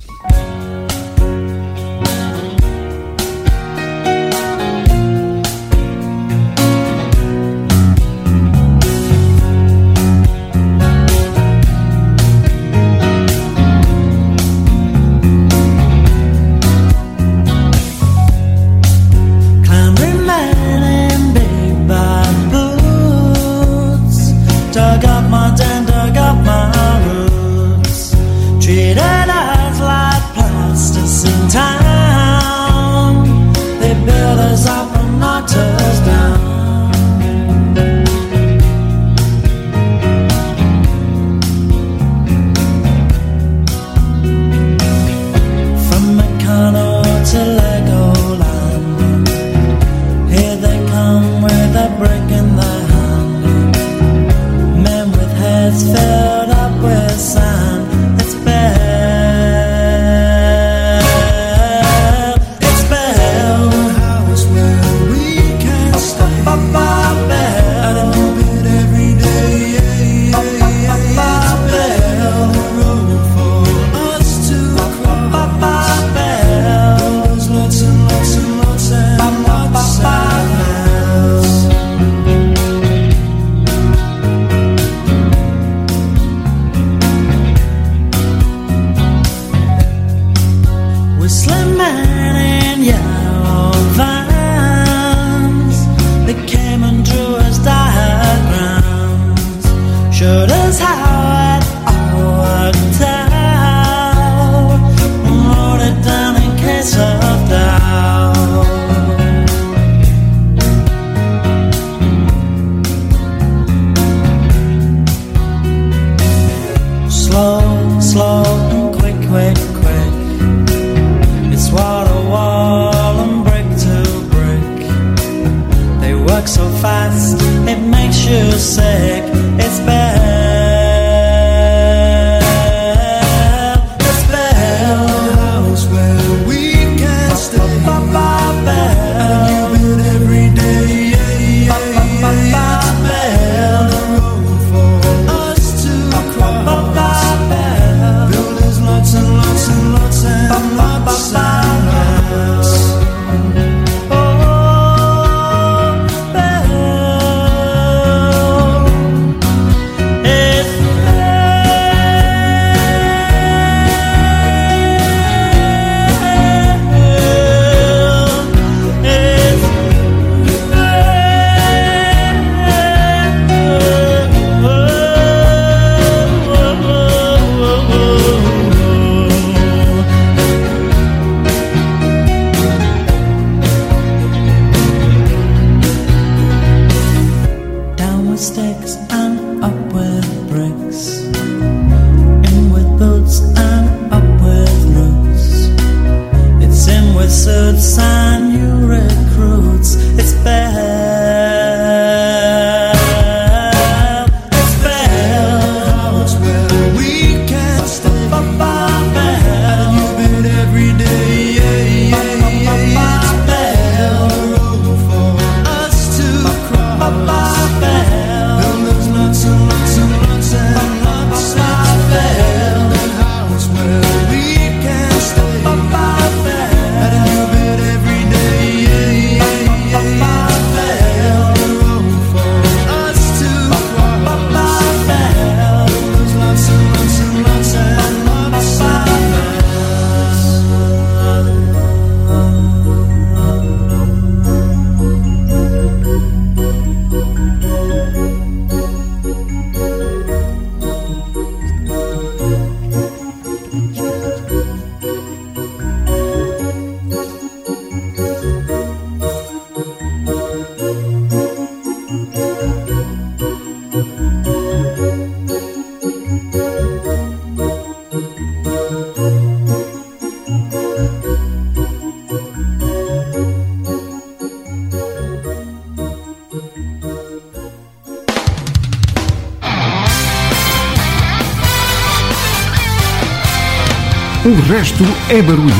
[285.29, 285.73] É barulho.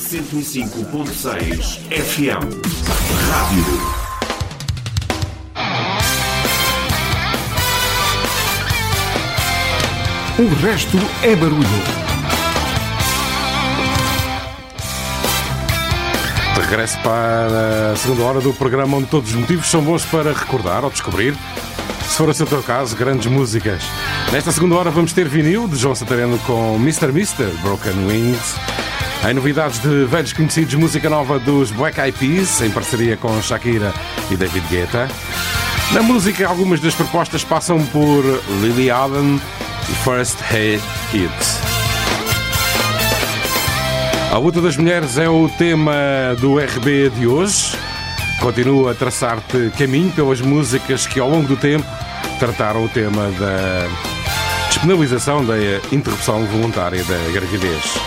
[0.00, 2.42] 105.6 FM.
[3.30, 3.64] Rádio.
[10.38, 11.62] O resto é barulho.
[16.52, 20.32] De regresso para a segunda hora do programa onde todos os motivos são bons para
[20.32, 21.36] recordar ou descobrir.
[22.16, 23.82] Se for o teu caso, grandes músicas.
[24.32, 27.12] Nesta segunda hora vamos ter vinil de João Santareno com Mr.
[27.12, 28.54] Mister, Broken Wings.
[29.28, 33.92] Em novidades de velhos conhecidos, música nova dos Black Eyed Peas, em parceria com Shakira
[34.30, 35.10] e David Guetta.
[35.92, 38.24] Na música, algumas das propostas passam por
[38.62, 39.38] Lily Allen
[39.86, 40.80] e First Hey
[41.12, 41.30] Hit.
[44.32, 45.92] A luta das mulheres é o tema
[46.40, 47.76] do RB de hoje.
[48.40, 52.05] Continua a traçar-te caminho pelas músicas que ao longo do tempo
[52.38, 53.88] trataram o tema da
[54.68, 55.56] despenalização da
[55.90, 57.98] interrupção voluntária da gravidez.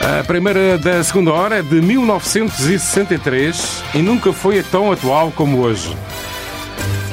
[0.00, 5.96] A primeira da segunda hora é de 1963 e nunca foi tão atual como hoje.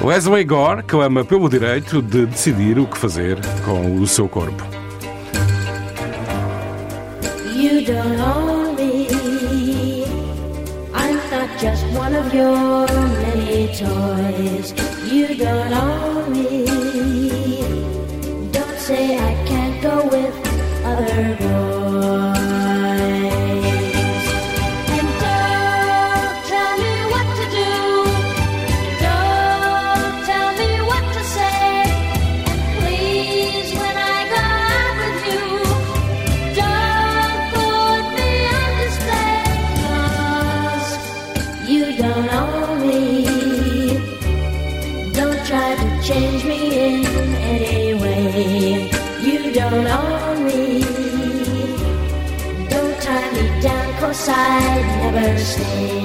[0.01, 4.61] Wesley Gore clama pelo direito de decidir o que fazer com o seu corpo.
[7.55, 10.03] You don't me.
[10.93, 12.33] I'm not just one of
[13.73, 14.71] toys.
[15.11, 17.61] You don't own me.
[18.51, 20.35] Don't say I can't go with
[20.85, 21.72] other boys.
[55.33, 56.02] Understand.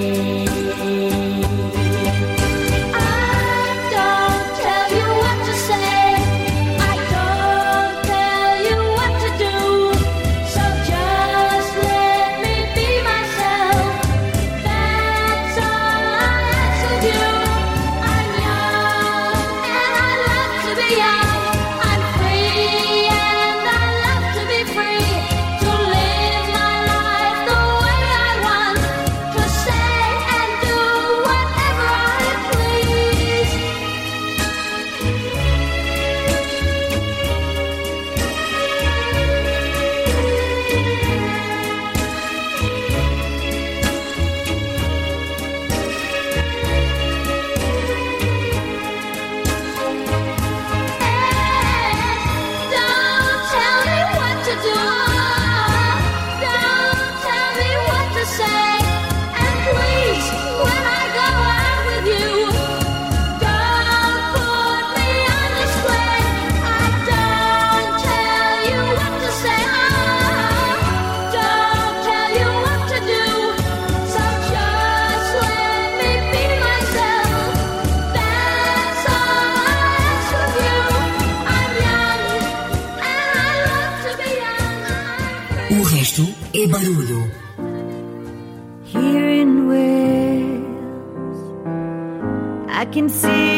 [92.92, 93.57] can see.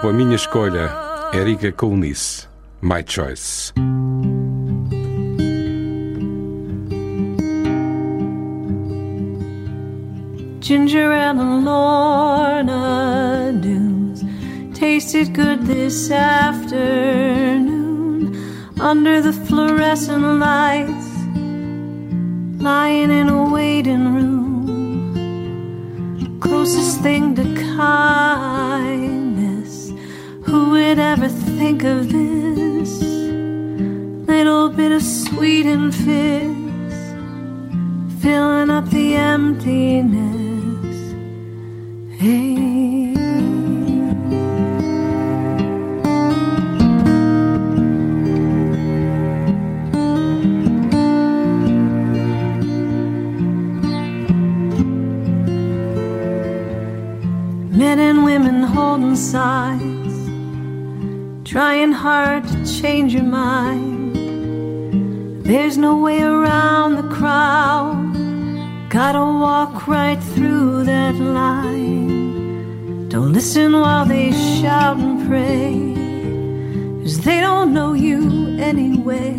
[0.00, 2.48] pela minha escolha, Erika Colnice,
[2.80, 3.72] My Choice.
[10.60, 14.22] Ginger ale and Lorna Dunes
[14.74, 17.70] tasted good this afternoon
[18.80, 21.08] under the fluorescent lights,
[22.62, 24.39] lying in a waiting room.
[31.80, 33.02] Think of this?
[34.28, 37.12] Little bit of sweet and fizz,
[38.22, 40.39] filling up the emptiness.
[62.00, 64.16] Hard to change your mind.
[65.44, 68.14] There's no way around the crowd,
[68.88, 73.10] gotta walk right through that line.
[73.10, 75.68] Don't listen while they shout and pray,
[77.02, 79.36] cause they don't know you anyway.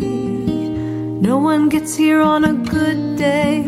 [1.28, 3.64] No one gets here on a good day,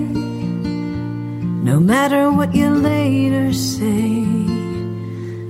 [1.71, 4.25] no matter what you later say.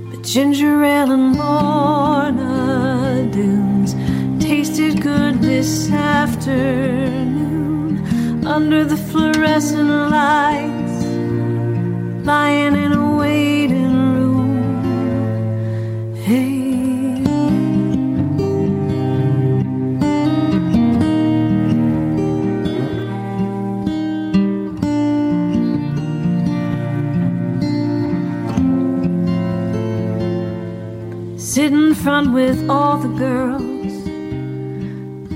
[0.09, 2.94] But ginger ale and Lorna
[3.35, 6.47] Tasted good this afternoon.
[8.47, 11.03] Under the fluorescent lights,
[12.25, 12.93] lying in
[31.55, 33.63] Sit in front with all the girls.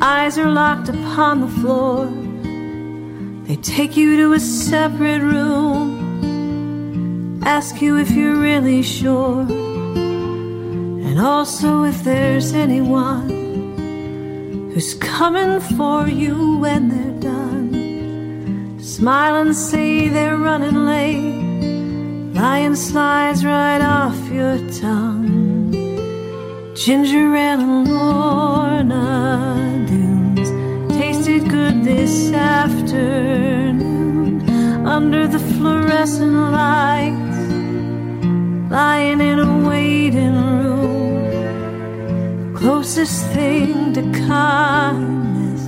[0.02, 2.08] Eyes are locked upon the floor.
[3.48, 5.82] They take you to a separate room.
[7.46, 9.46] Ask you if you're really sure.
[11.08, 13.30] And also if there's anyone
[14.74, 18.78] who's coming for you when they're done.
[18.82, 22.34] Smile and say they're running late.
[22.36, 25.19] Lying slides right off your tongue.
[26.80, 29.06] Ginger ale and Lorna
[29.86, 30.50] Doones
[30.98, 33.78] tasted good this afternoon
[34.88, 37.38] under the fluorescent lights,
[38.72, 41.36] lying in a waiting room.
[42.56, 45.66] Closest thing to kindness.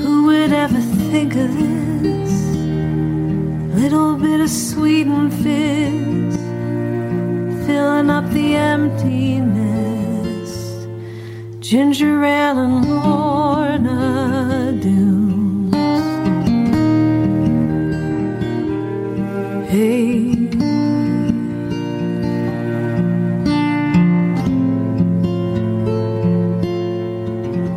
[0.00, 2.32] Who would ever think of this?
[3.74, 6.36] Little bit of sweet and fizz,
[7.66, 9.61] filling up the emptiness.
[11.72, 15.74] Ginger ale and Lorna Doones.
[19.70, 20.50] Hey.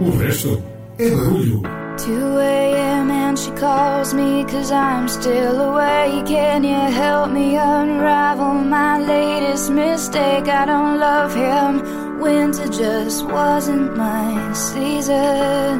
[0.01, 0.61] O resto
[0.99, 1.61] é barulho.
[1.95, 3.11] 2 a.m.
[3.11, 6.25] and she calls me cause I'm still awake.
[6.25, 10.49] Can you help me unravel my latest mistake?
[10.49, 11.84] I don't love him.
[12.25, 15.77] Winter just wasn't my season.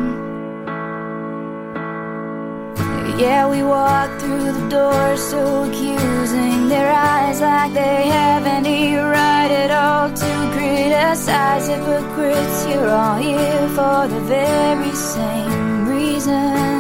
[3.18, 6.70] Yeah, we walk through the door so accusing.
[6.70, 12.68] Their eyes like they have any right at all to criticize hypocrites.
[12.68, 16.75] You're all here for the very same reason.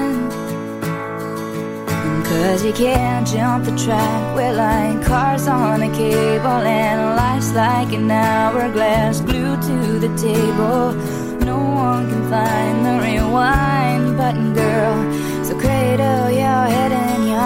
[2.36, 4.36] Cause you can't jump the track.
[4.36, 10.92] We're like cars on a cable, and life's like an hourglass glued to the table.
[11.46, 14.98] No one can find the rewind button, girl.
[15.46, 17.45] So cradle your head in your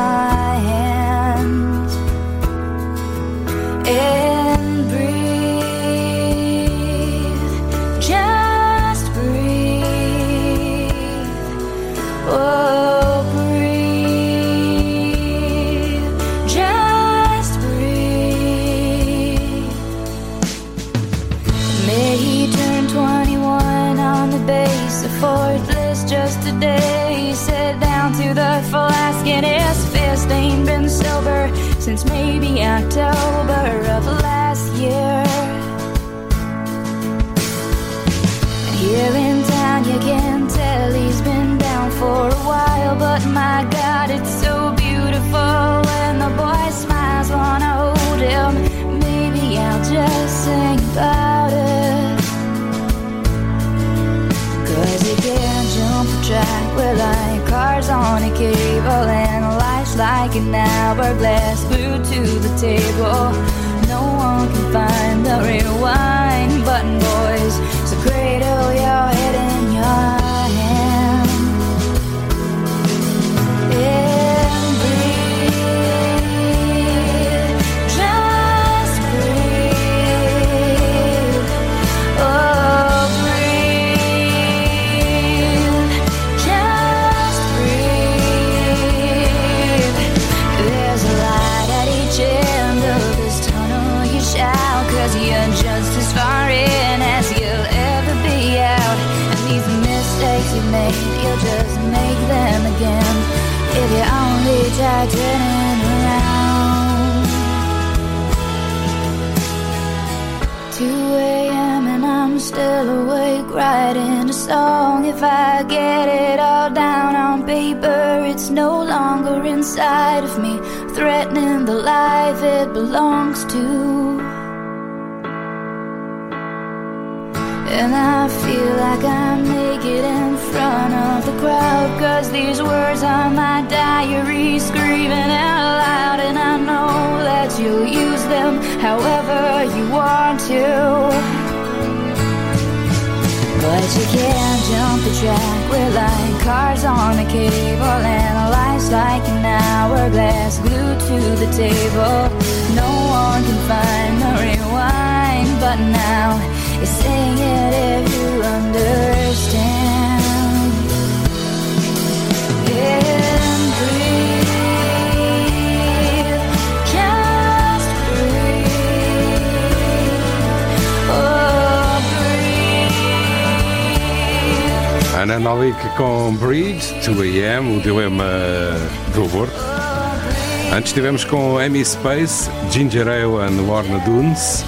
[181.20, 184.64] Tivemos com Amy Space, Ginger Ale and Lorna Dunes.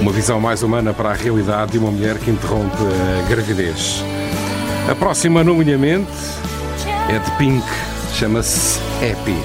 [0.00, 4.02] Uma visão mais humana para a realidade de uma mulher que interrompe a gravidez.
[4.90, 6.10] A próxima, nomeadamente,
[7.10, 7.66] é de Pink,
[8.14, 9.36] chama-se Happy.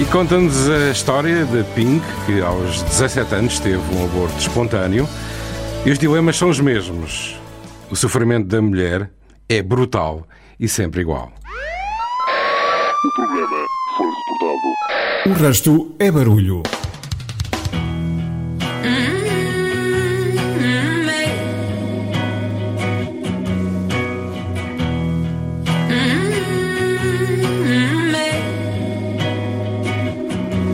[0.00, 5.08] E conta-nos a história de Pink, que aos 17 anos teve um aborto espontâneo.
[5.84, 7.36] E os dilemas são os mesmos.
[7.90, 9.10] O sofrimento da mulher
[9.48, 10.26] é brutal
[10.58, 11.32] e sempre igual.
[13.02, 13.59] O programa
[14.40, 14.74] reportado.
[15.26, 16.62] O resto é barulho.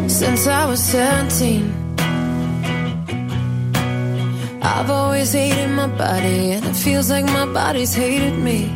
[0.08, 1.72] Since I was 17,
[4.62, 8.75] I've always hated my body, and it feels like my body's hated me.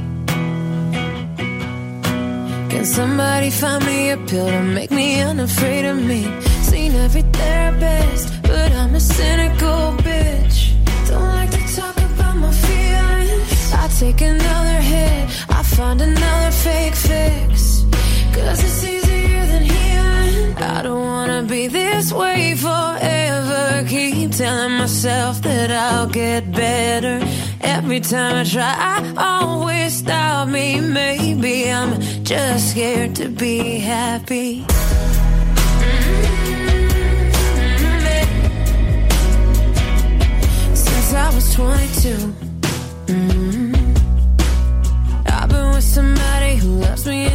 [2.81, 6.23] Can somebody find me a pill to make me unafraid of me?
[6.63, 10.73] Seen every therapist, but I'm a cynical bitch.
[11.07, 13.73] Don't like to talk about my feelings.
[13.75, 17.85] I take another hit, I find another fake fix.
[18.33, 20.57] Cause it's easier than healing.
[20.57, 23.85] I don't wanna be this way forever.
[23.91, 27.21] Keep telling myself that I'll get better.
[27.61, 30.81] Every time I try, I always stop me.
[30.81, 32.01] Maybe I'm
[32.31, 34.65] just scared to be happy.
[40.75, 42.09] Since I was 22.
[43.07, 43.75] mm,
[45.27, 47.27] I've been with somebody who loves me,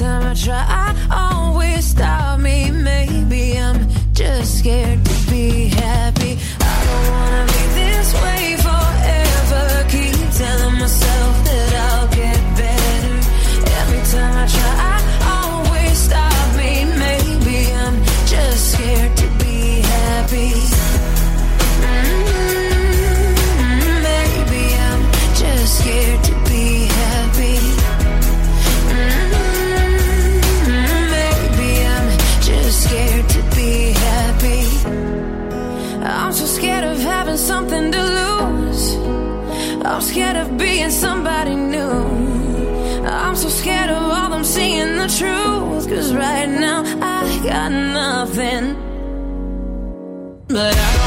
[0.00, 2.70] time I try, I always stop me.
[2.70, 5.09] Maybe I'm just scared
[40.90, 43.06] being somebody new.
[43.06, 45.88] I'm so scared of all them seeing the truth.
[45.88, 48.76] Cause right now I got nothing.
[50.48, 50.99] But I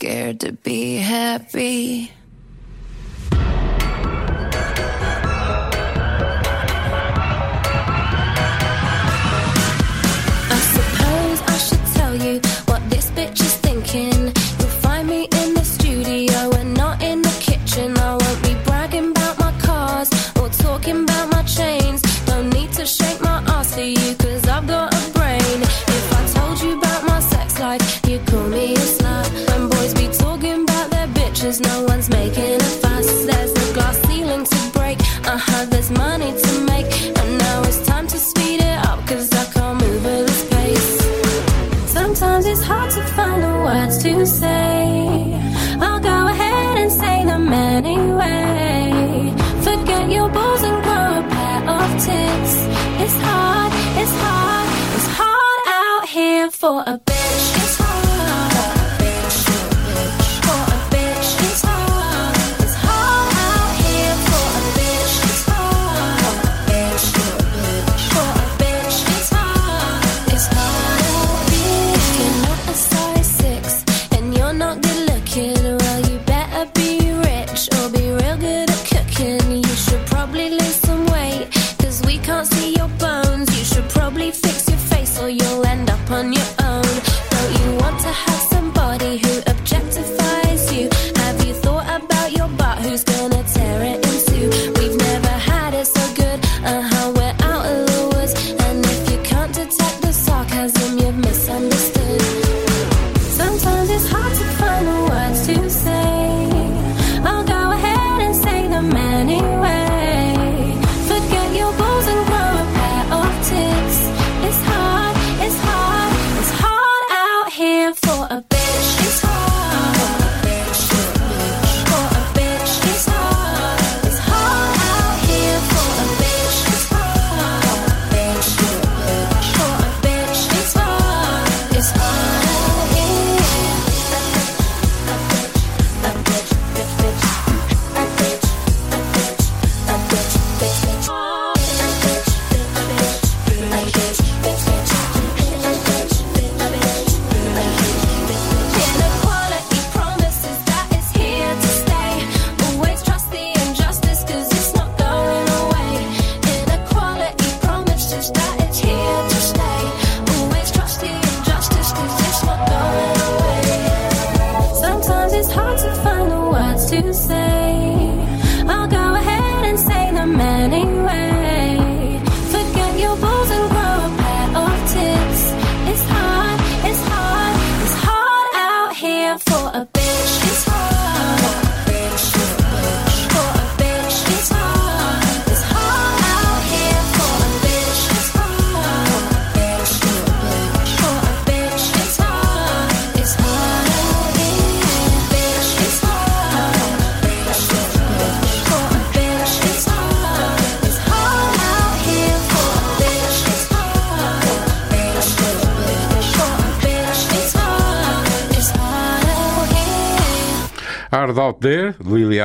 [0.00, 2.10] scared to be happy.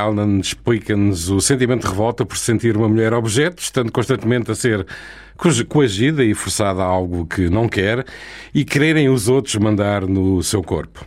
[0.05, 4.85] Calnan explica-nos o sentimento de revolta por sentir uma mulher objeto, estando constantemente a ser
[5.67, 8.05] coagida e forçada a algo que não quer
[8.53, 11.03] e quererem os outros mandar no seu corpo.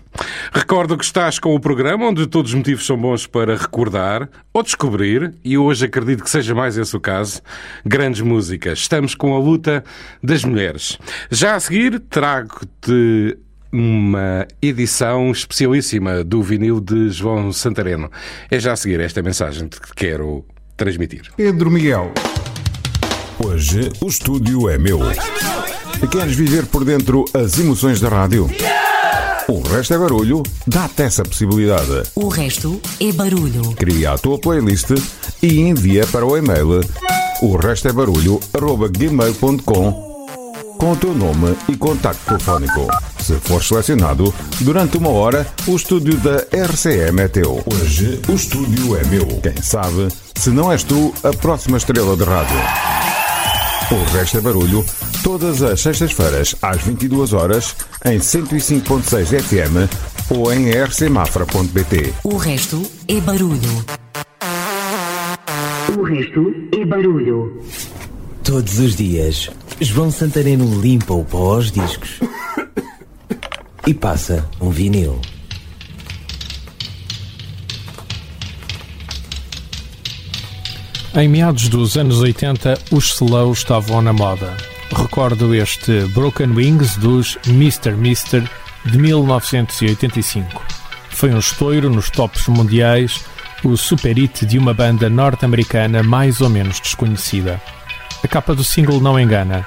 [0.53, 4.63] Recordo que estás com o programa onde todos os motivos são bons para recordar ou
[4.65, 7.41] descobrir, e hoje acredito que seja mais esse o caso,
[7.87, 8.81] grandes músicas.
[8.81, 9.85] Estamos com a luta
[10.21, 10.99] das mulheres.
[11.31, 13.39] Já a seguir, trago-te
[13.73, 18.11] uma edição especialíssima do vinil de João Santareno.
[18.51, 20.45] É já a seguir esta mensagem que quero
[20.77, 21.31] transmitir.
[21.37, 22.13] Pedro Miguel.
[23.45, 25.01] Hoje o estúdio é meu.
[26.11, 28.51] Queres viver por dentro as emoções da rádio?
[29.49, 32.03] O resto é barulho, dá-te essa possibilidade.
[32.15, 33.73] O resto é barulho.
[33.73, 34.91] Cria a tua playlist
[35.43, 36.81] e envia para o e-mail
[37.41, 38.89] o resto é barulho, arroba
[40.79, 42.87] com o teu nome e contacto telefónico.
[43.21, 47.63] Se for selecionado, durante uma hora, o estúdio da RCM é teu.
[47.67, 49.27] Hoje, o estúdio é meu.
[49.43, 52.57] Quem sabe, se não és tu, a próxima estrela de rádio.
[53.91, 54.85] O resto é barulho,
[55.25, 57.75] todas as sextas-feiras, às 22 horas,
[58.05, 62.15] em 105.6 FM ou em rcmafra.bt.
[62.23, 63.85] O resto é barulho.
[65.99, 67.63] O resto é barulho.
[68.45, 69.51] Todos os dias
[69.81, 72.19] João Santareno limpa o pó aos discos
[73.87, 75.21] e passa um vinil.
[81.15, 84.57] Em meados dos anos 80, os slow estavam na moda.
[84.91, 87.93] Recordo este Broken Wings dos Mr.
[87.93, 88.51] Mister
[88.85, 90.61] de 1985.
[91.11, 93.25] Foi um estouro nos tops mundiais,
[93.63, 97.61] o super hit de uma banda norte-americana mais ou menos desconhecida.
[98.23, 99.67] A capa do single não engana.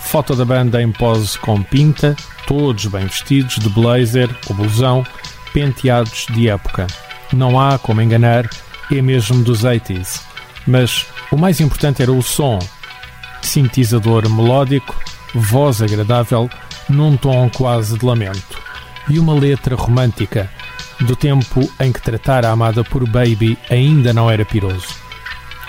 [0.00, 2.14] Foto da banda em pose com pinta,
[2.46, 5.04] todos bem vestidos de blazer ou blusão,
[5.52, 6.86] penteados de época.
[7.32, 8.48] Não há como enganar,
[8.92, 10.20] é mesmo dos 80s.
[10.66, 12.58] Mas o mais importante era o som.
[13.42, 14.94] Sintetizador melódico,
[15.34, 16.50] voz agradável,
[16.88, 18.60] num tom quase de lamento.
[19.08, 20.50] E uma letra romântica,
[21.00, 25.05] do tempo em que tratar a amada por baby ainda não era piroso.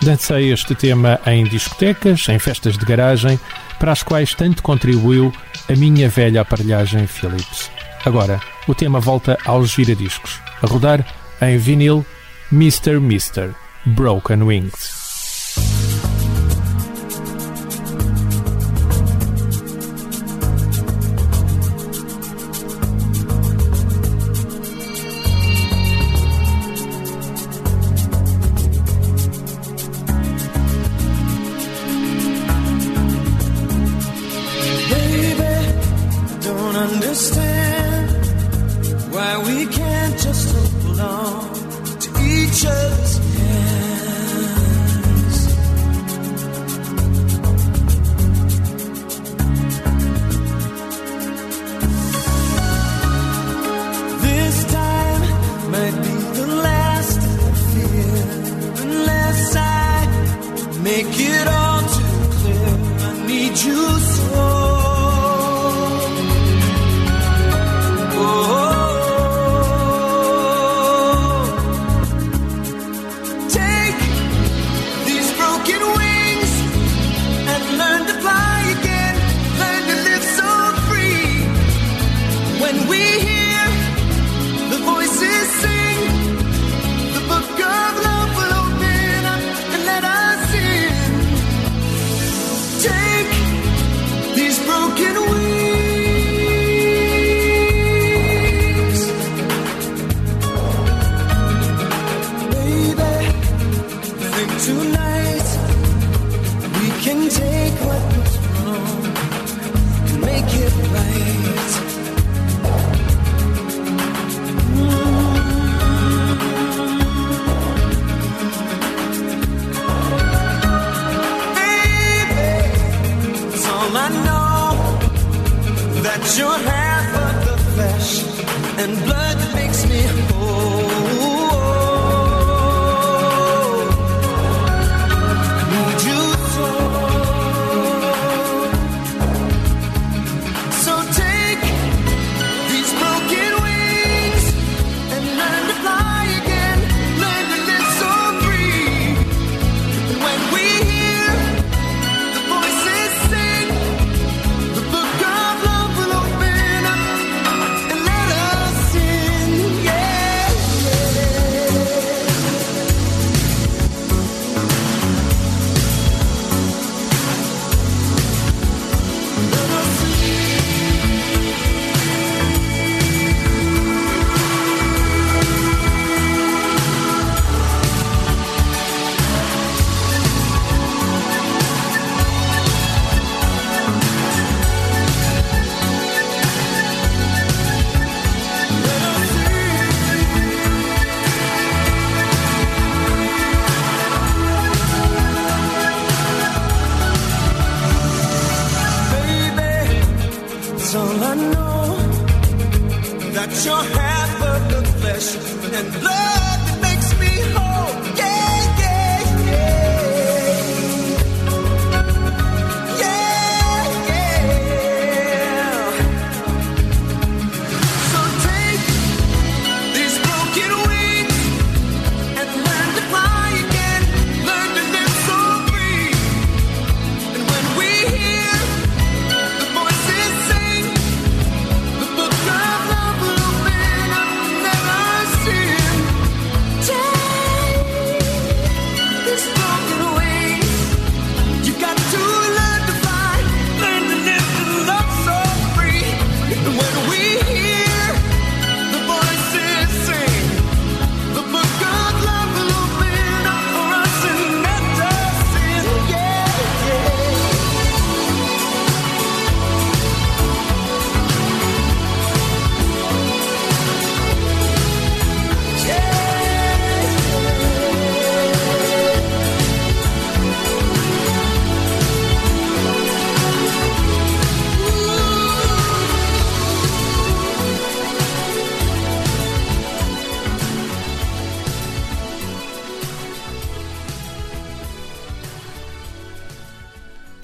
[0.02, 3.40] Dancei este tema em discotecas, em festas de garagem,
[3.80, 5.34] para as quais tanto contribuiu
[5.70, 7.70] a minha velha aparelhagem Philips.
[8.06, 11.06] Agora, o tema volta aos giradiscos, a rodar
[11.42, 12.06] em vinil
[12.52, 13.00] Mr.
[13.00, 13.54] Mister
[13.86, 14.97] Broken Wings.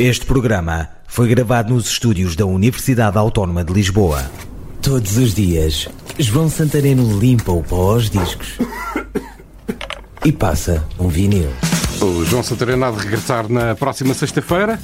[0.05, 4.21] Este programa foi gravado nos estúdios da Universidade Autónoma de Lisboa.
[4.81, 5.87] Todos os dias,
[6.19, 8.57] João Santareno limpa o pó aos discos
[10.25, 11.47] e passa um vinil.
[12.01, 14.77] O João Santareno há de regressar na próxima sexta-feira.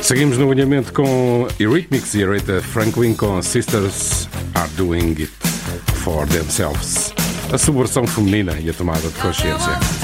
[0.00, 5.32] Seguimos no alinhamento com Eurythmics e Aretha Franklin com Sisters Are Doing It
[5.96, 7.12] For Themselves.
[7.52, 9.99] A subversão feminina e a tomada de consciência.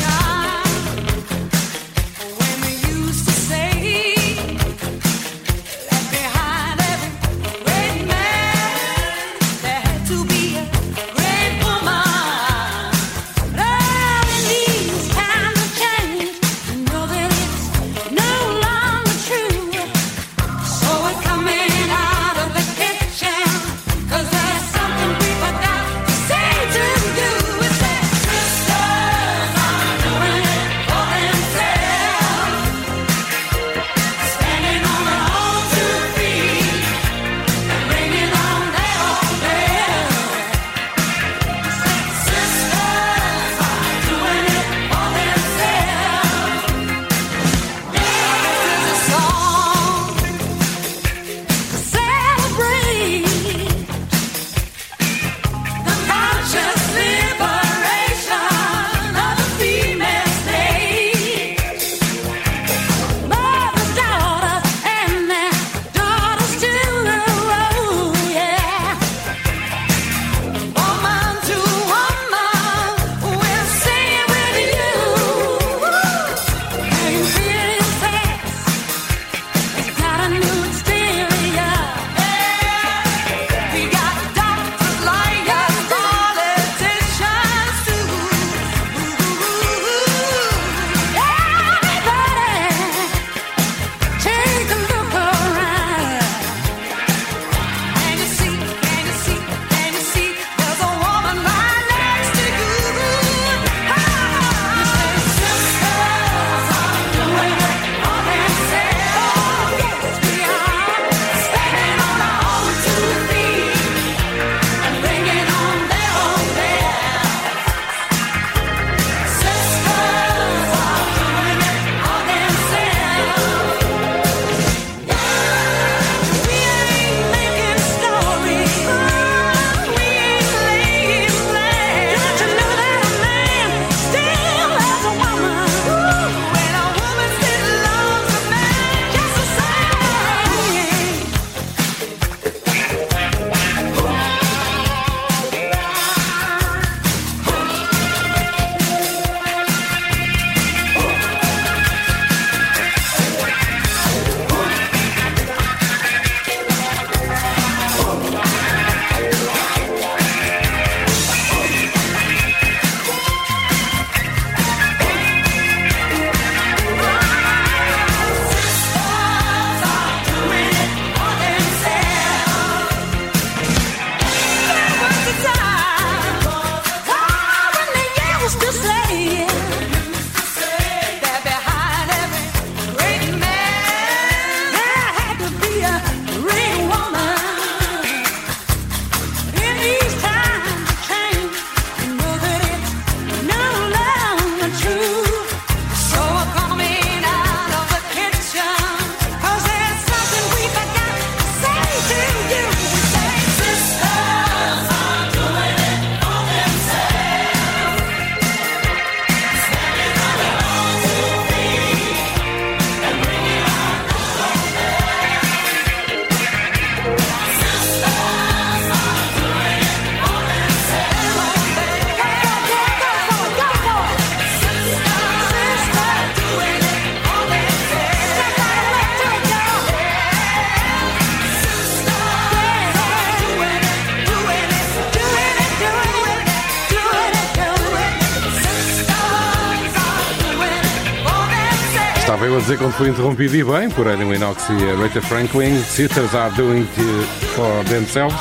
[242.86, 247.46] Quando fui interrompido e bem por Adam Lennox e Aretha Franklin, Sisters Are Doing It
[247.56, 248.38] For Themselves.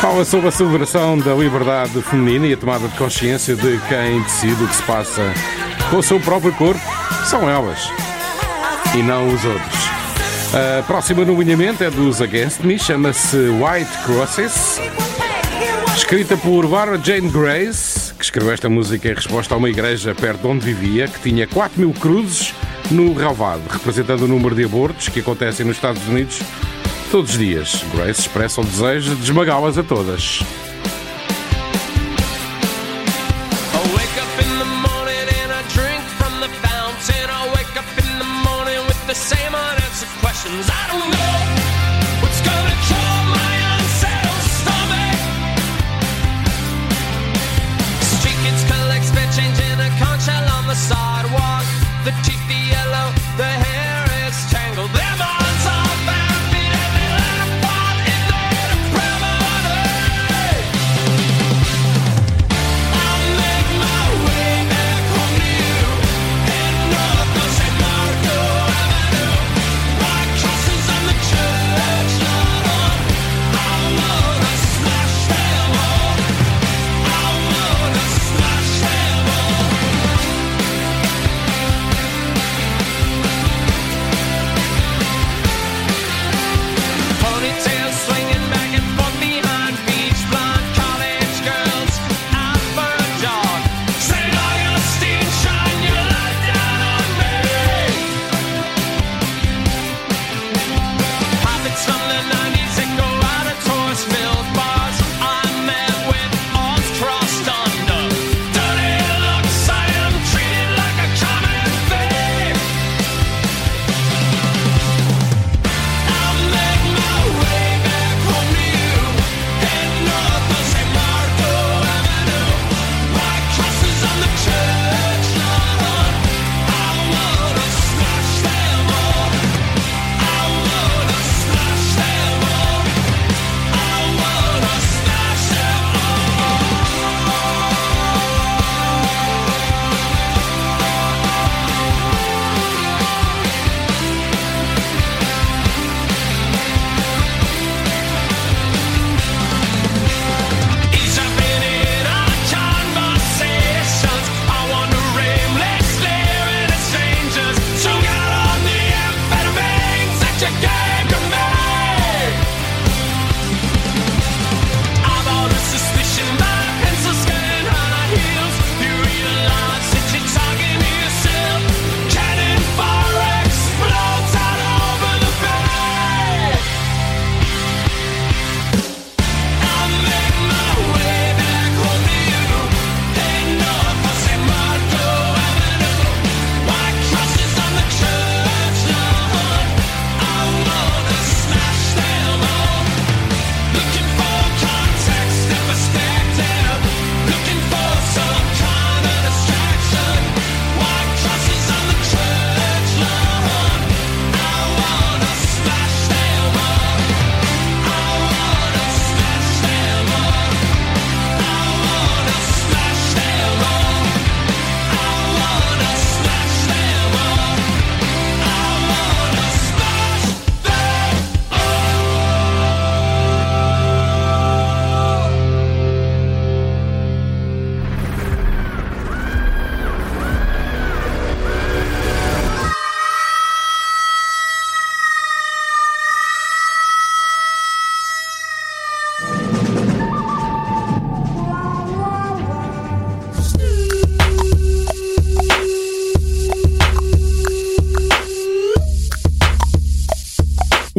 [0.00, 4.62] Fala sobre a celebração da liberdade feminina e a tomada de consciência de quem decide
[4.62, 5.34] o que se passa
[5.90, 6.80] com o seu próprio corpo.
[7.28, 7.90] São elas
[8.94, 9.84] e não os outros.
[10.78, 14.80] A próxima no alinhamento é dos Against Me, chama-se White Crosses,
[15.96, 20.42] escrita por Barbara Jane Grace, que escreveu esta música em resposta a uma igreja perto
[20.42, 22.54] de onde vivia, que tinha 4 mil cruzes
[22.90, 26.40] no Relvado, representando o número de abortos que acontecem nos Estados Unidos
[27.10, 27.84] todos os dias.
[27.94, 30.40] Grace expressa o desejo de esmagá-las a todas.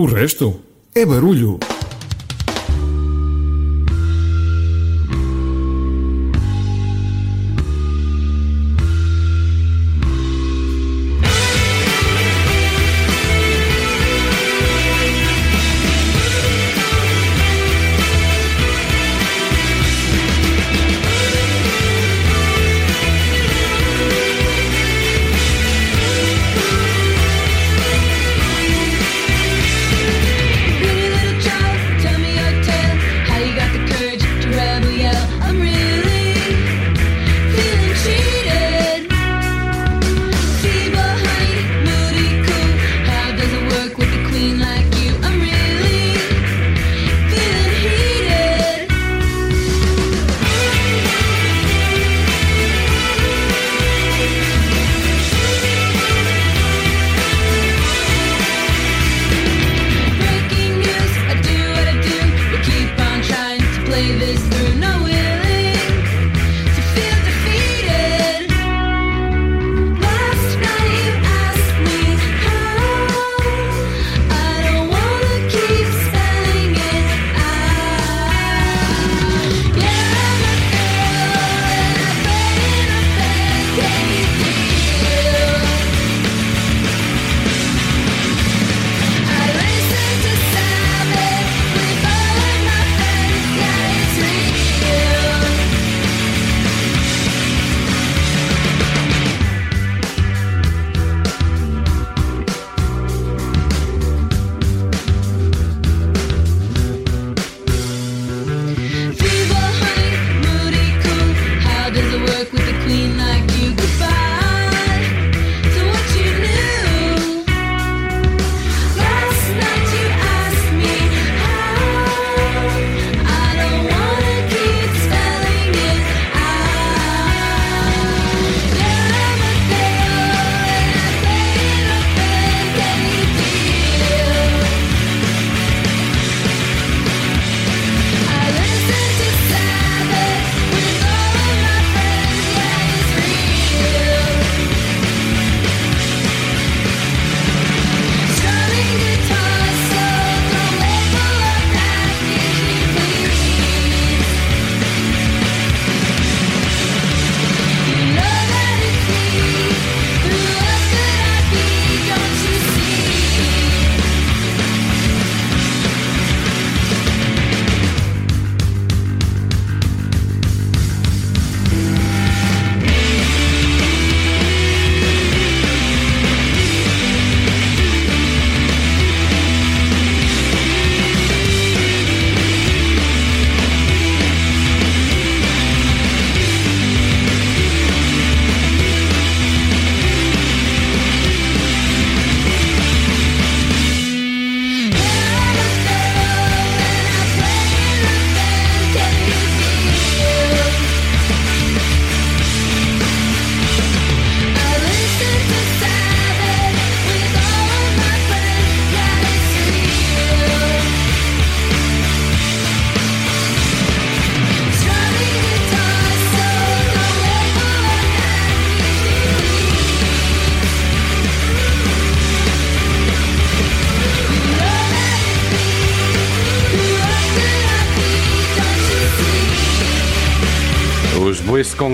[0.06, 0.62] O resto
[0.94, 1.58] é barulho.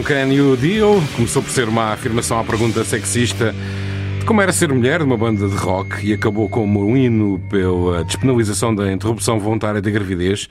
[0.01, 1.01] com Can You Deal.
[1.15, 3.53] Começou por ser uma afirmação à pergunta sexista
[4.19, 8.03] de como era ser mulher numa banda de rock e acabou como um hino pela
[8.03, 10.49] despenalização da interrupção voluntária da gravidez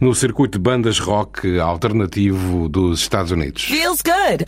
[0.00, 3.64] no circuito de bandas rock alternativo dos Estados Unidos.
[3.64, 4.44] Feels good.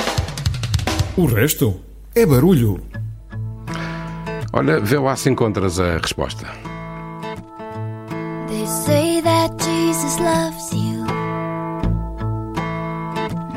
[1.17, 1.81] O resto
[2.15, 2.81] é barulho.
[4.53, 6.47] Olha, vê lá se encontras a resposta.
[8.49, 10.94] They say that Jesus loves you.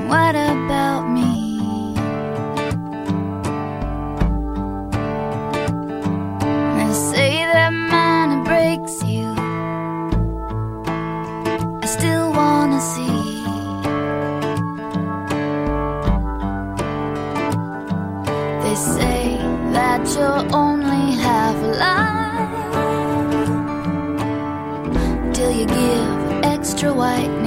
[0.07, 1.93] What about me?
[6.77, 9.27] They say that mine breaks you.
[11.83, 13.17] I still wanna see.
[18.63, 19.37] They say
[19.75, 22.53] that you only have life
[25.33, 27.46] till you give extra white.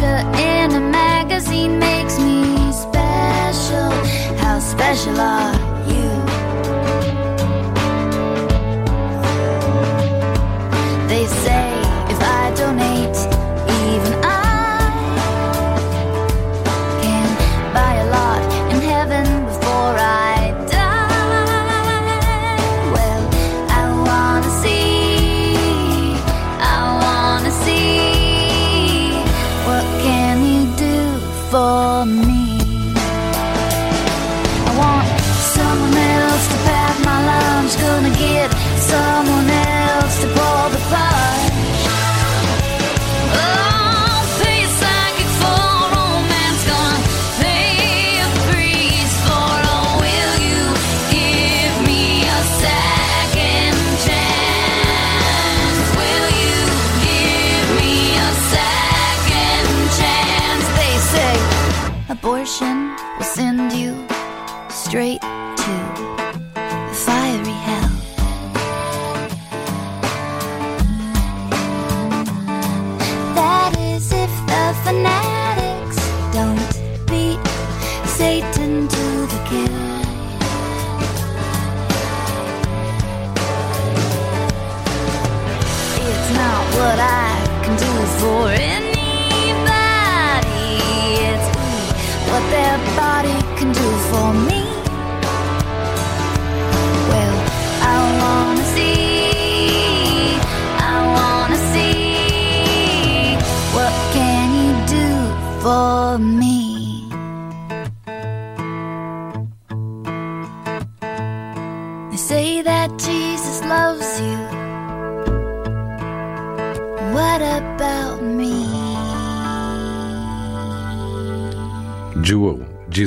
[0.00, 3.90] picture in a magazine makes me special.
[4.38, 5.59] How special are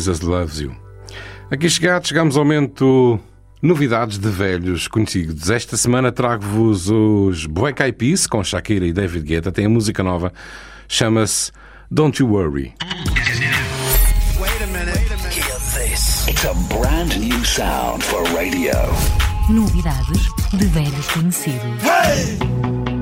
[0.04, 0.76] Jesus Loves You.
[1.50, 3.20] Aqui chegados, chegamos ao momento
[3.62, 5.50] novidades de velhos conhecidos.
[5.50, 9.52] Esta semana trago-vos os Black Eyed Peas com Shakira e David Guetta.
[9.52, 10.34] Tem a música nova,
[10.88, 11.52] chama-se
[11.90, 12.74] Don't You Worry.
[19.50, 20.22] Novidades
[20.54, 21.84] de velhos conhecidos.
[21.84, 22.93] Hey!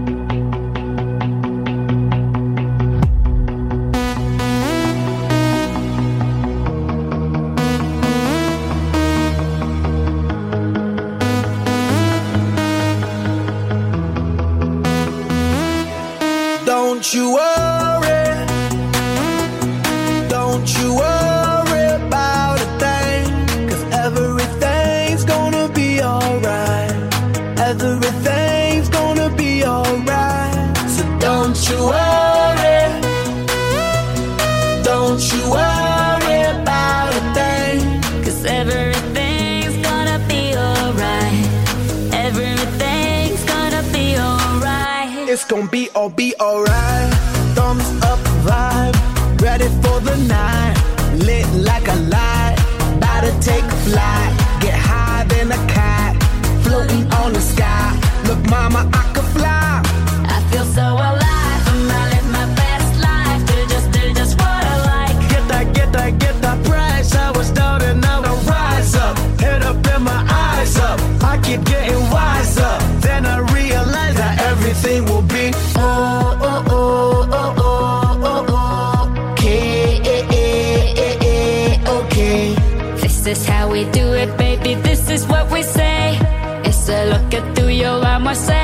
[46.02, 47.11] all be alright.
[88.32, 88.61] myself.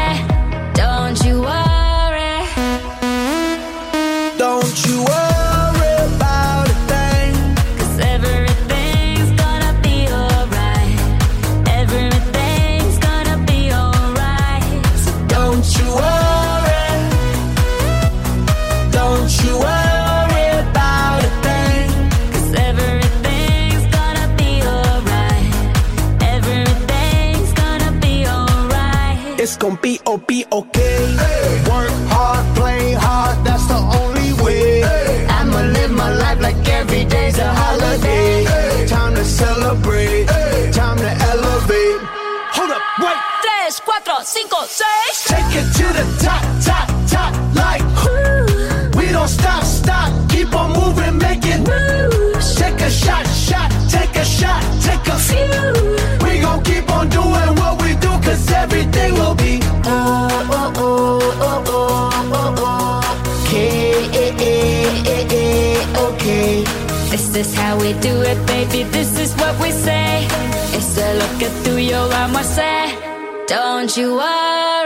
[67.88, 70.28] we do it, baby, this is what we say.
[70.76, 74.77] It's the look at through your arm, I say, don't you worry.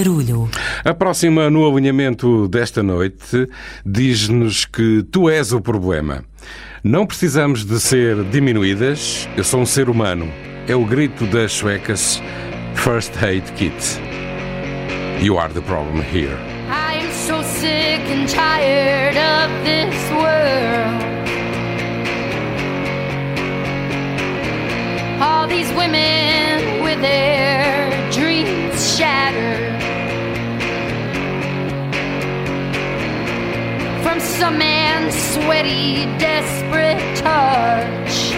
[0.00, 0.48] Barulho.
[0.82, 3.46] A próxima no alinhamento desta noite
[3.84, 6.24] diz-nos que tu és o problema.
[6.82, 10.26] Não precisamos de ser diminuídas, eu sou um ser humano.
[10.66, 12.22] É o grito das suecas
[12.74, 13.74] First Aid Kit.
[15.20, 16.38] You are the problem here.
[16.70, 21.04] I am so sick and tired of this world.
[25.20, 29.79] All these women with their dreams shattered.
[34.10, 38.32] from some man's sweaty, desperate touch.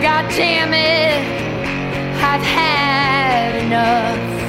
[0.00, 4.41] God damn it, I've had enough.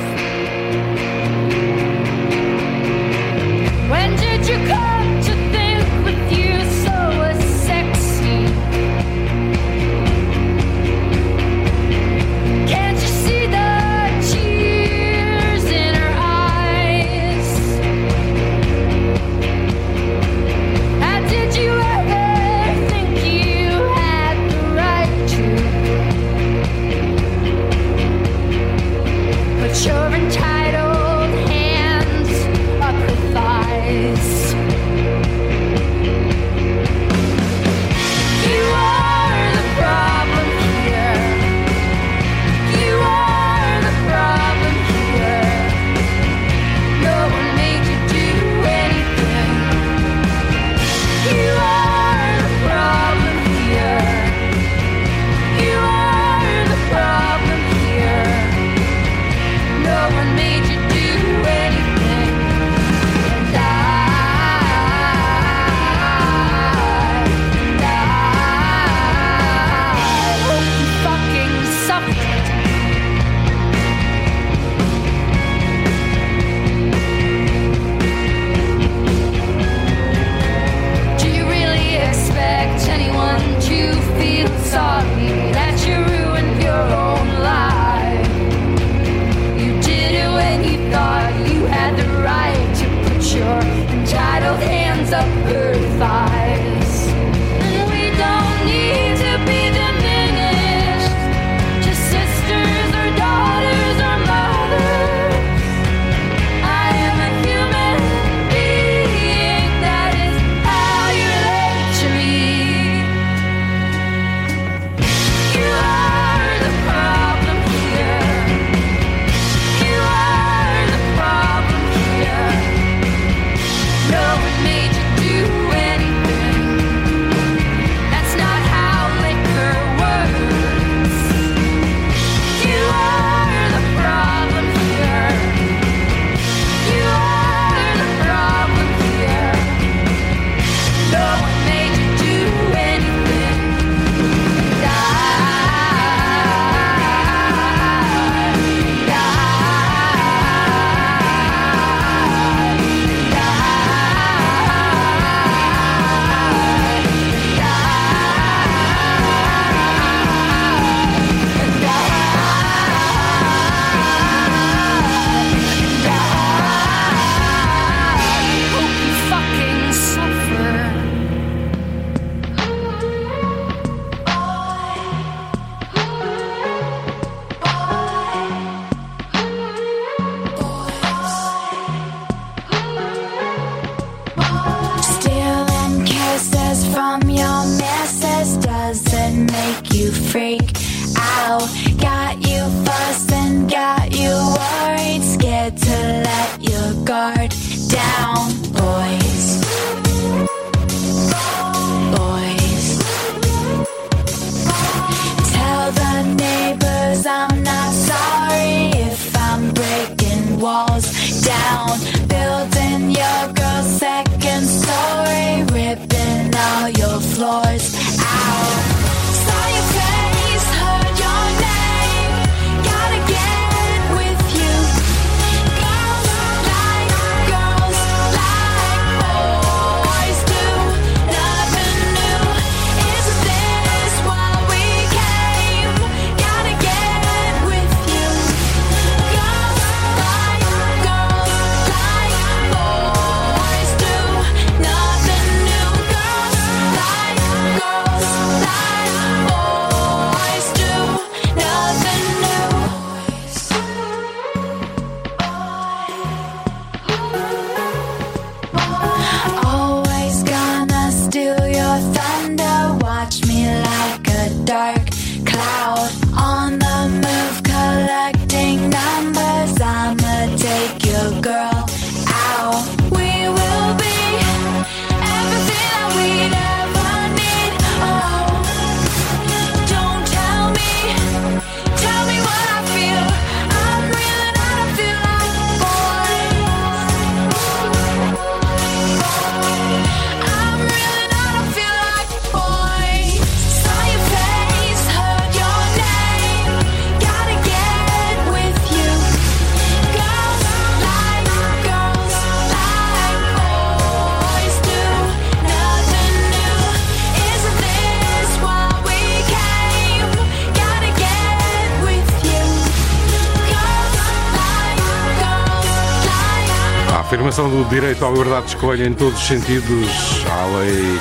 [318.14, 320.10] Direito à liberdade de escolha em todos os sentidos,
[320.52, 321.19] a lei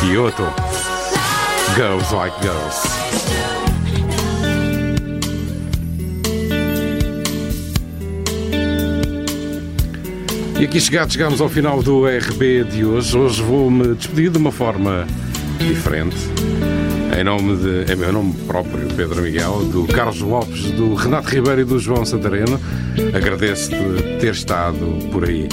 [0.00, 0.42] Kyoto.
[1.74, 2.88] Girls like girls.
[10.60, 13.16] E aqui chegados, chegamos ao final do RB de hoje.
[13.16, 15.06] Hoje vou-me despedir de uma forma
[15.58, 16.16] diferente.
[17.18, 17.92] Em nome de.
[17.92, 22.04] Em meu nome próprio, Pedro Miguel, do Carlos Lopes, do Renato Ribeiro e do João
[22.04, 22.60] Santareno.
[23.14, 25.48] Agradeço-te ter estado por aí.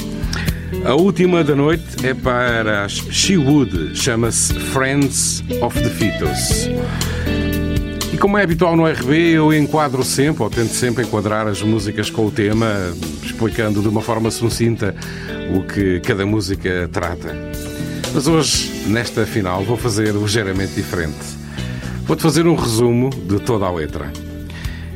[0.86, 6.70] A última da noite é para as She Would, chama-se Friends of the Fetus.
[8.14, 12.12] E como é habitual no RB, eu enquadro sempre, ou tento sempre enquadrar as músicas
[12.12, 12.72] com o tema,
[13.24, 14.96] explicando de uma forma sucinta
[15.56, 17.36] o que cada música trata.
[18.14, 21.18] Mas hoje, nesta final, vou fazer ligeiramente diferente.
[22.04, 24.14] Vou-te fazer um resumo de toda a letra.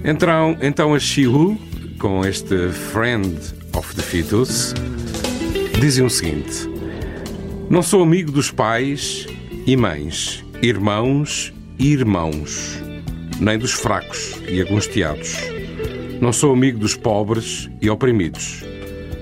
[0.04, 1.58] Então, então a Shihu,
[1.98, 3.36] com este Friend
[3.74, 4.76] of the Fetus,
[5.80, 6.70] dizem o seguinte:
[7.70, 9.26] Não sou amigo dos pais
[9.66, 12.78] e mães, irmãos e irmãos,
[13.40, 15.38] nem dos fracos e angustiados.
[16.20, 18.66] Não sou amigo dos pobres e oprimidos,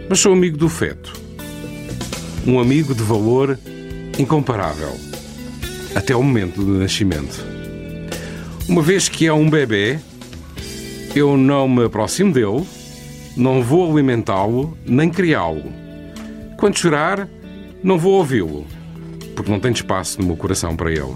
[0.09, 1.13] mas sou amigo do feto.
[2.45, 3.59] Um amigo de valor
[4.17, 4.97] incomparável
[5.93, 7.45] até o momento do nascimento.
[8.67, 9.99] Uma vez que é um bebê,
[11.15, 12.65] eu não me aproximo dele,
[13.35, 15.86] não vou alimentá-lo nem criá-lo.
[16.67, 17.29] Quando chorar,
[17.81, 18.67] não vou ouvi-lo,
[19.37, 21.15] porque não tenho espaço no meu coração para ele.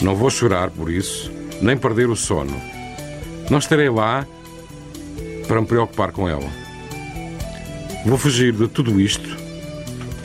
[0.00, 1.30] Não vou chorar por isso,
[1.60, 2.58] nem perder o sono.
[3.50, 4.26] Não estarei lá
[5.46, 6.48] para me preocupar com ela.
[8.06, 9.36] Vou fugir de tudo isto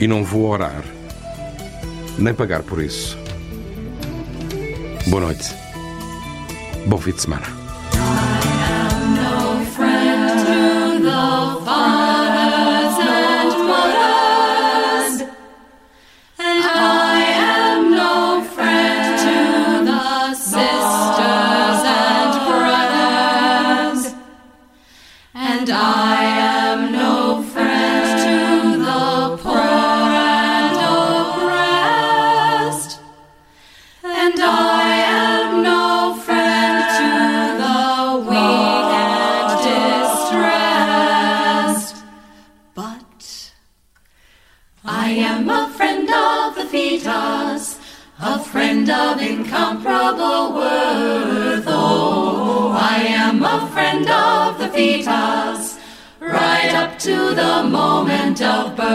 [0.00, 0.82] e não vou orar,
[2.16, 3.18] nem pagar por isso.
[5.08, 5.54] Boa noite.
[6.86, 7.59] Bom fim de semana.
[50.10, 51.64] Incomparable worth.
[51.66, 55.78] Oh, I am a friend of the fetus,
[56.20, 58.86] right up to the moment of birth.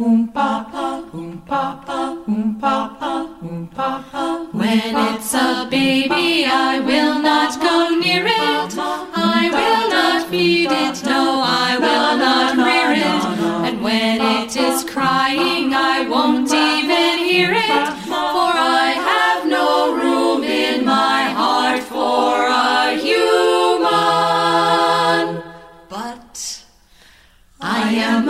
[0.00, 4.48] Um papa, um papa, um papa, um papa.
[4.52, 8.74] When it's a baby, I will not go near it.
[8.78, 11.02] I will not feed it.
[11.04, 11.57] No, I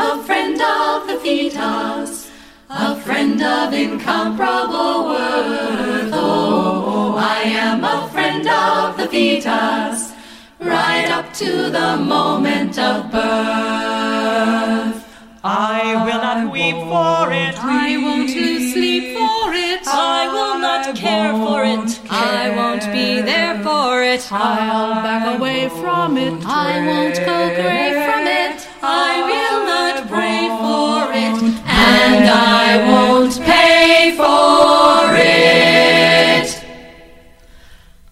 [0.08, 2.30] a friend of the fetus,
[2.70, 6.10] a friend of incomparable worth.
[6.14, 10.14] Oh, I am a friend of the fetus,
[10.60, 14.98] right up to the moment of birth.
[15.44, 17.54] I will not weep for it.
[17.62, 19.47] I won't lose sleep for it.
[19.90, 22.00] I will not care for it.
[22.10, 24.26] I won't be there for it.
[24.30, 26.34] I'll back away from it.
[26.44, 28.68] I won't go gray from it.
[28.82, 31.38] I will not pray for it.
[31.66, 36.64] And I won't pay for it.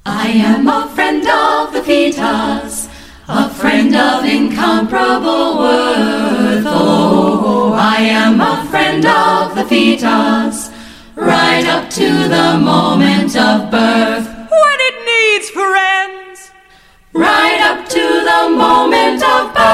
[0.04, 2.88] I am a friend of the fetus,
[3.28, 6.64] a friend of incomparable worth.
[6.66, 10.65] Oh, I am a friend of the fetus,
[11.16, 14.26] right up to the moment of birth.
[14.50, 16.52] When it needs friends.
[17.12, 19.66] Right up to the moment of birth.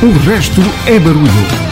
[0.00, 1.67] O resto é barulho.